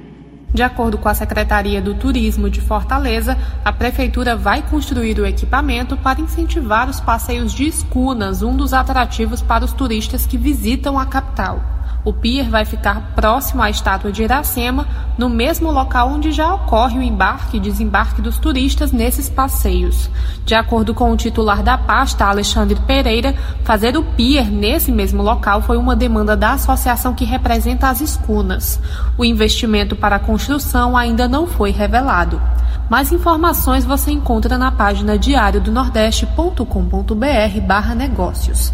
De 0.53 0.63
acordo 0.63 0.99
com 0.99 1.09
a 1.09 1.15
Secretaria 1.15 1.81
do 1.81 1.95
Turismo 1.95 2.51
de 2.51 2.61
Fortaleza, 2.61 3.39
a 3.65 3.73
Prefeitura 3.73 4.37
vai 4.37 4.61
construir 4.61 5.19
o 5.19 5.25
equipamento 5.25 5.97
para 5.97 6.21
incentivar 6.21 6.91
os 6.91 7.01
passeios 7.01 7.55
de 7.55 7.67
escunas, 7.67 8.43
um 8.43 8.55
dos 8.55 8.75
atrativos 8.75 9.41
para 9.41 9.65
os 9.65 9.73
turistas 9.73 10.27
que 10.27 10.37
visitam 10.37 10.99
a 10.99 11.07
capital. 11.07 11.82
O 12.05 12.13
pier 12.13 12.51
vai 12.51 12.65
ficar 12.65 13.13
próximo 13.15 13.63
à 13.63 13.71
estátua 13.71 14.11
de 14.11 14.25
Iracema, 14.25 14.89
no 15.17 15.29
mesmo 15.29 15.71
local 15.71 16.09
onde 16.09 16.33
já 16.33 16.53
ocorre 16.53 16.99
o 16.99 17.03
embarque 17.03 17.59
e 17.59 17.61
desembarque 17.61 18.21
dos 18.21 18.39
turistas 18.39 18.91
nesses 18.91 19.31
passeios. 19.31 20.11
De 20.45 20.53
acordo 20.53 20.93
com 20.95 21.13
o 21.13 21.17
titular 21.17 21.63
da 21.63 21.79
pasta, 21.79 22.25
Alexandre 22.25 22.75
Pereira, 22.87 23.37
fazer 23.63 23.97
o 23.97 24.03
pier 24.03 24.51
nesse 24.51 24.91
mesmo 24.91 25.23
local 25.23 25.63
foi 25.63 25.77
uma 25.77 25.95
demanda 25.95 26.37
da 26.37 26.55
associação 26.55 27.15
que 27.15 27.25
representa 27.25 27.89
as 27.89 28.01
escunas. 28.01 28.81
O 29.17 29.25
investimento 29.25 29.95
para 29.95 30.17
a 30.17 30.21
construção 30.21 30.97
ainda 30.97 31.29
não 31.29 31.47
foi 31.47 31.71
revelado. 31.71 32.43
Mais 32.91 33.13
informações 33.13 33.85
você 33.85 34.11
encontra 34.11 34.59
na 34.59 34.73
página 34.73 35.17
diariodonordeste.com.br 35.17 37.61
barra 37.65 37.95
negócios. 37.95 38.73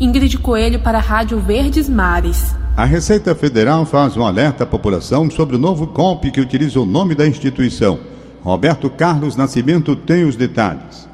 Ingrid 0.00 0.38
Coelho 0.38 0.80
para 0.80 0.96
a 0.98 1.02
Rádio 1.02 1.38
Verdes 1.38 1.88
Mares. 1.88 2.61
A 2.74 2.86
Receita 2.86 3.34
Federal 3.34 3.84
faz 3.84 4.16
um 4.16 4.24
alerta 4.24 4.64
à 4.64 4.66
população 4.66 5.30
sobre 5.30 5.56
o 5.56 5.58
novo 5.58 5.86
golpe 5.86 6.30
que 6.30 6.40
utiliza 6.40 6.80
o 6.80 6.86
nome 6.86 7.14
da 7.14 7.26
instituição. 7.26 7.98
Roberto 8.42 8.88
Carlos 8.88 9.36
Nascimento 9.36 9.94
tem 9.94 10.24
os 10.24 10.36
detalhes. 10.36 11.06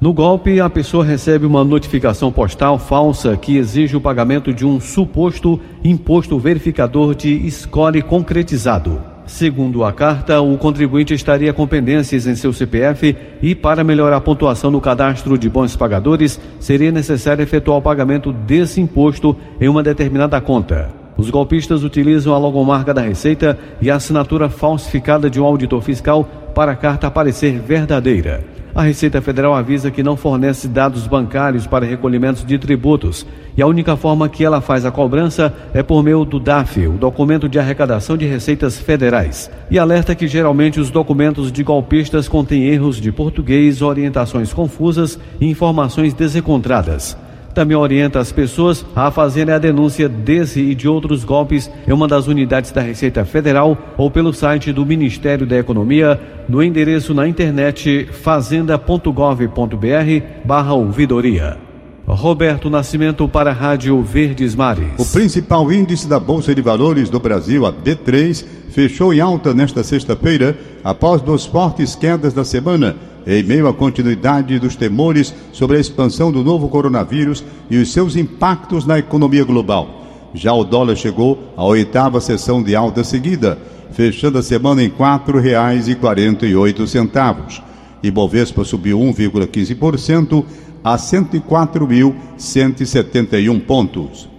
No 0.00 0.12
golpe, 0.12 0.60
a 0.60 0.70
pessoa 0.70 1.04
recebe 1.04 1.44
uma 1.44 1.64
notificação 1.64 2.30
postal 2.30 2.78
falsa 2.78 3.36
que 3.36 3.56
exige 3.56 3.96
o 3.96 4.00
pagamento 4.00 4.54
de 4.54 4.64
um 4.64 4.80
suposto 4.80 5.60
imposto 5.82 6.38
verificador 6.38 7.16
de 7.16 7.46
escolhe 7.48 8.00
concretizado. 8.00 9.11
Segundo 9.32 9.82
a 9.82 9.94
carta, 9.94 10.42
o 10.42 10.58
contribuinte 10.58 11.14
estaria 11.14 11.54
com 11.54 11.66
pendências 11.66 12.26
em 12.26 12.34
seu 12.34 12.52
CPF 12.52 13.16
e, 13.40 13.54
para 13.54 13.82
melhorar 13.82 14.18
a 14.18 14.20
pontuação 14.20 14.70
no 14.70 14.78
cadastro 14.78 15.38
de 15.38 15.48
bons 15.48 15.74
pagadores, 15.74 16.38
seria 16.60 16.92
necessário 16.92 17.42
efetuar 17.42 17.78
o 17.78 17.82
pagamento 17.82 18.30
desse 18.30 18.78
imposto 18.78 19.34
em 19.58 19.70
uma 19.70 19.82
determinada 19.82 20.38
conta. 20.38 20.90
Os 21.16 21.30
golpistas 21.30 21.82
utilizam 21.82 22.34
a 22.34 22.38
logomarca 22.38 22.92
da 22.92 23.00
Receita 23.00 23.58
e 23.80 23.90
a 23.90 23.96
assinatura 23.96 24.50
falsificada 24.50 25.30
de 25.30 25.40
um 25.40 25.44
auditor 25.44 25.80
fiscal 25.80 26.28
para 26.54 26.72
a 26.72 26.76
carta 26.76 27.10
parecer 27.10 27.58
verdadeira. 27.58 28.51
A 28.74 28.82
Receita 28.82 29.20
Federal 29.20 29.54
avisa 29.54 29.90
que 29.90 30.02
não 30.02 30.16
fornece 30.16 30.66
dados 30.66 31.06
bancários 31.06 31.66
para 31.66 31.84
recolhimentos 31.84 32.42
de 32.42 32.58
tributos 32.58 33.26
e 33.54 33.60
a 33.60 33.66
única 33.66 33.96
forma 33.96 34.30
que 34.30 34.42
ela 34.42 34.62
faz 34.62 34.86
a 34.86 34.90
cobrança 34.90 35.52
é 35.74 35.82
por 35.82 36.02
meio 36.02 36.24
do 36.24 36.40
DAF, 36.40 36.86
o 36.86 36.92
documento 36.92 37.50
de 37.50 37.58
arrecadação 37.58 38.16
de 38.16 38.24
receitas 38.24 38.78
federais. 38.78 39.50
E 39.70 39.78
alerta 39.78 40.14
que 40.14 40.26
geralmente 40.26 40.80
os 40.80 40.90
documentos 40.90 41.52
de 41.52 41.62
golpistas 41.62 42.28
contêm 42.28 42.64
erros 42.64 42.96
de 42.96 43.12
português, 43.12 43.82
orientações 43.82 44.54
confusas 44.54 45.18
e 45.38 45.46
informações 45.46 46.14
desencontradas. 46.14 47.14
Também 47.54 47.76
orienta 47.76 48.18
as 48.18 48.32
pessoas 48.32 48.84
a 48.96 49.10
fazerem 49.10 49.54
a 49.54 49.58
denúncia 49.58 50.08
desse 50.08 50.60
e 50.60 50.74
de 50.74 50.88
outros 50.88 51.22
golpes 51.22 51.70
em 51.86 51.92
uma 51.92 52.08
das 52.08 52.26
unidades 52.26 52.72
da 52.72 52.80
Receita 52.80 53.24
Federal 53.24 53.76
ou 53.96 54.10
pelo 54.10 54.32
site 54.32 54.72
do 54.72 54.86
Ministério 54.86 55.46
da 55.46 55.58
Economia 55.58 56.18
no 56.48 56.62
endereço 56.62 57.12
na 57.12 57.28
internet 57.28 58.08
fazenda.gov.br 58.10 60.24
barra 60.44 60.72
ouvidoria. 60.72 61.58
Roberto 62.06 62.68
Nascimento 62.68 63.28
para 63.28 63.50
a 63.50 63.54
Rádio 63.54 64.02
Verdes 64.02 64.54
Mares. 64.54 64.92
O 64.98 65.06
principal 65.06 65.70
índice 65.72 66.08
da 66.08 66.18
Bolsa 66.18 66.54
de 66.54 66.60
Valores 66.60 67.08
do 67.08 67.20
Brasil, 67.20 67.64
a 67.64 67.72
B3, 67.72 68.44
fechou 68.70 69.14
em 69.14 69.20
alta 69.20 69.54
nesta 69.54 69.84
sexta-feira 69.84 70.56
após 70.82 71.22
duas 71.22 71.46
fortes 71.46 71.94
quedas 71.94 72.34
da 72.34 72.44
semana 72.44 72.96
em 73.26 73.42
meio 73.42 73.66
à 73.68 73.74
continuidade 73.74 74.58
dos 74.58 74.76
temores 74.76 75.34
sobre 75.52 75.76
a 75.76 75.80
expansão 75.80 76.32
do 76.32 76.42
novo 76.42 76.68
coronavírus 76.68 77.44
e 77.70 77.76
os 77.78 77.92
seus 77.92 78.16
impactos 78.16 78.86
na 78.86 78.98
economia 78.98 79.44
global. 79.44 80.00
Já 80.34 80.52
o 80.52 80.64
dólar 80.64 80.96
chegou 80.96 81.38
à 81.56 81.64
oitava 81.64 82.20
sessão 82.20 82.60
de 82.62 82.74
alta 82.74 83.04
seguida, 83.04 83.56
fechando 83.92 84.38
a 84.38 84.42
semana 84.42 84.82
em 84.82 84.88
R$ 84.88 84.94
4,48. 84.98 87.62
E 88.02 88.10
Bovespa 88.10 88.64
subiu 88.64 88.98
1,15% 88.98 90.44
a 90.82 90.96
104.171 90.96 93.60
pontos. 93.60 94.32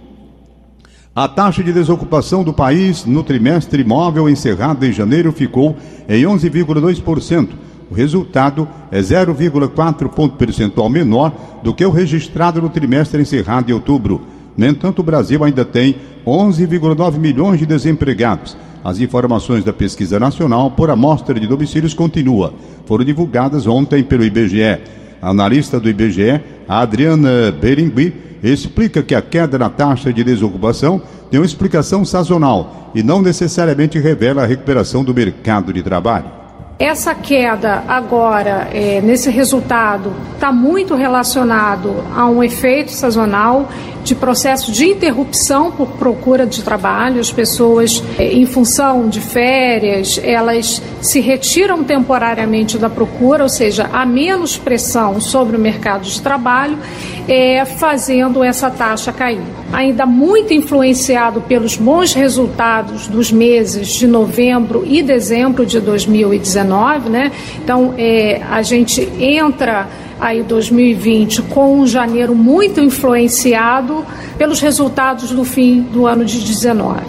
A 1.16 1.28
taxa 1.28 1.62
de 1.62 1.72
desocupação 1.72 2.42
do 2.42 2.52
país 2.52 3.04
no 3.04 3.22
trimestre 3.22 3.84
móvel 3.84 4.28
encerrado 4.28 4.84
em 4.84 4.92
janeiro 4.92 5.30
ficou 5.30 5.76
em 6.08 6.24
11,2%. 6.24 7.50
O 7.90 7.94
resultado 7.94 8.66
é 8.90 9.00
0,4 9.00 10.08
ponto 10.08 10.36
percentual 10.36 10.88
menor 10.88 11.32
do 11.62 11.74
que 11.74 11.84
o 11.84 11.90
registrado 11.90 12.60
no 12.62 12.68
trimestre 12.68 13.20
encerrado 13.20 13.70
em 13.70 13.74
outubro. 13.74 14.22
No 14.56 14.66
entanto, 14.66 15.00
o 15.00 15.02
Brasil 15.02 15.42
ainda 15.44 15.64
tem 15.64 15.96
11,9 16.26 17.18
milhões 17.18 17.58
de 17.58 17.66
desempregados. 17.66 18.56
As 18.82 19.00
informações 19.00 19.64
da 19.64 19.72
Pesquisa 19.72 20.20
Nacional 20.20 20.70
por 20.70 20.90
Amostra 20.90 21.38
de 21.38 21.46
Domicílios 21.46 21.94
continua. 21.94 22.52
Foram 22.86 23.04
divulgadas 23.04 23.66
ontem 23.66 24.02
pelo 24.02 24.24
IBGE. 24.24 24.78
A 25.20 25.30
analista 25.30 25.80
do 25.80 25.88
IBGE, 25.88 26.40
Adriana 26.68 27.50
Beringui, 27.50 28.12
explica 28.42 29.02
que 29.02 29.14
a 29.14 29.22
queda 29.22 29.58
na 29.58 29.70
taxa 29.70 30.12
de 30.12 30.22
desocupação 30.22 31.00
tem 31.30 31.40
uma 31.40 31.46
explicação 31.46 32.04
sazonal 32.04 32.92
e 32.94 33.02
não 33.02 33.22
necessariamente 33.22 33.98
revela 33.98 34.42
a 34.42 34.46
recuperação 34.46 35.02
do 35.02 35.14
mercado 35.14 35.72
de 35.72 35.82
trabalho. 35.82 36.43
Essa 36.78 37.14
queda 37.14 37.84
agora, 37.86 38.68
é, 38.72 39.00
nesse 39.00 39.30
resultado, 39.30 40.12
está 40.34 40.50
muito 40.50 40.96
relacionado 40.96 42.04
a 42.16 42.26
um 42.26 42.42
efeito 42.42 42.90
sazonal 42.90 43.68
de 44.04 44.14
processo 44.14 44.70
de 44.70 44.86
interrupção 44.86 45.72
por 45.72 45.88
procura 45.92 46.46
de 46.46 46.62
trabalho. 46.62 47.20
As 47.20 47.32
pessoas, 47.32 48.02
é, 48.18 48.32
em 48.32 48.46
função 48.46 49.08
de 49.08 49.20
férias, 49.20 50.20
elas 50.22 50.80
se 51.00 51.20
retiram 51.20 51.82
temporariamente 51.82 52.78
da 52.78 52.90
procura, 52.90 53.42
ou 53.42 53.48
seja, 53.48 53.88
há 53.92 54.04
menos 54.04 54.56
pressão 54.56 55.20
sobre 55.20 55.56
o 55.56 55.60
mercado 55.60 56.02
de 56.02 56.20
trabalho, 56.20 56.78
é, 57.26 57.64
fazendo 57.64 58.44
essa 58.44 58.70
taxa 58.70 59.10
cair. 59.10 59.40
Ainda 59.72 60.04
muito 60.04 60.52
influenciado 60.52 61.40
pelos 61.40 61.76
bons 61.76 62.12
resultados 62.12 63.08
dos 63.08 63.32
meses 63.32 63.88
de 63.88 64.06
novembro 64.06 64.84
e 64.86 65.02
dezembro 65.02 65.64
de 65.64 65.80
2019, 65.80 67.08
né? 67.08 67.32
Então, 67.62 67.94
é, 67.96 68.42
a 68.50 68.60
gente 68.60 69.00
entra 69.18 69.88
aí 70.20 70.42
2020 70.42 71.42
com 71.42 71.80
um 71.80 71.86
janeiro 71.86 72.34
muito 72.34 72.80
influenciado 72.80 74.04
pelos 74.38 74.60
resultados 74.60 75.30
do 75.30 75.44
fim 75.44 75.82
do 75.82 76.06
ano 76.06 76.24
de 76.24 76.40
19. 76.40 77.00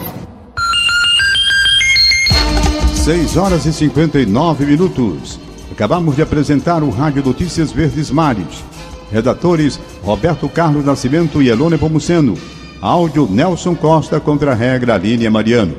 6 3.05 3.37
horas 3.37 3.65
e 3.65 3.73
59 3.73 4.65
minutos. 4.65 5.39
Acabamos 5.71 6.15
de 6.15 6.21
apresentar 6.21 6.81
o 6.81 6.89
Rádio 6.89 7.23
Notícias 7.23 7.71
Verdes 7.71 8.09
Mares. 8.09 8.63
Redatores 9.11 9.79
Roberto 10.01 10.49
Carlos 10.49 10.83
Nascimento 10.85 11.41
e 11.41 11.49
Elone 11.49 11.77
Pomuceno. 11.77 12.35
Áudio 12.81 13.27
Nelson 13.29 13.75
Costa 13.75 14.19
contra 14.19 14.53
a 14.53 14.55
regra 14.55 14.95
Aline 14.95 15.29
Mariano. 15.29 15.75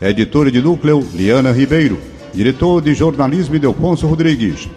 Editora 0.00 0.50
de 0.50 0.60
núcleo 0.60 1.06
Liana 1.14 1.52
Ribeiro. 1.52 1.98
Diretor 2.34 2.82
de 2.82 2.92
jornalismo 2.92 3.58
Delfonso 3.58 4.06
Rodrigues. 4.06 4.68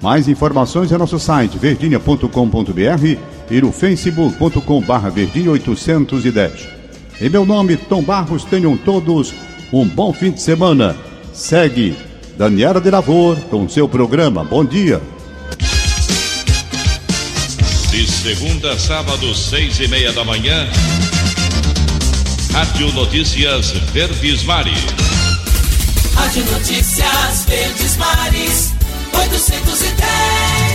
Mais 0.00 0.28
informações 0.28 0.92
é 0.92 0.98
nosso 0.98 1.18
site 1.18 1.58
verdinha.com.br 1.58 3.18
e 3.50 3.60
no 3.60 3.72
facebook.com.br 3.72 5.10
verdinha810. 5.14 6.50
Em 7.20 7.28
meu 7.28 7.44
nome, 7.44 7.76
Tom 7.76 8.02
Barros, 8.02 8.44
tenham 8.44 8.76
todos 8.76 9.34
um 9.72 9.86
bom 9.86 10.12
fim 10.12 10.30
de 10.30 10.40
semana. 10.40 10.96
Segue 11.32 11.96
Daniela 12.36 12.80
de 12.80 12.90
Lavor 12.90 13.36
com 13.50 13.68
seu 13.68 13.88
programa. 13.88 14.44
Bom 14.44 14.64
dia. 14.64 15.02
De 17.90 18.06
segunda 18.06 18.72
a 18.72 18.78
sábado, 18.78 19.34
seis 19.34 19.80
e 19.80 19.88
meia 19.88 20.12
da 20.12 20.24
manhã. 20.24 20.68
Rádio 22.52 22.92
Notícias 22.92 23.70
Verdes 23.92 24.44
Mares. 24.44 24.78
Rádio 26.14 26.44
Notícias 26.44 27.44
Verdes 27.46 27.96
Mares. 27.96 28.77
810 29.12 30.68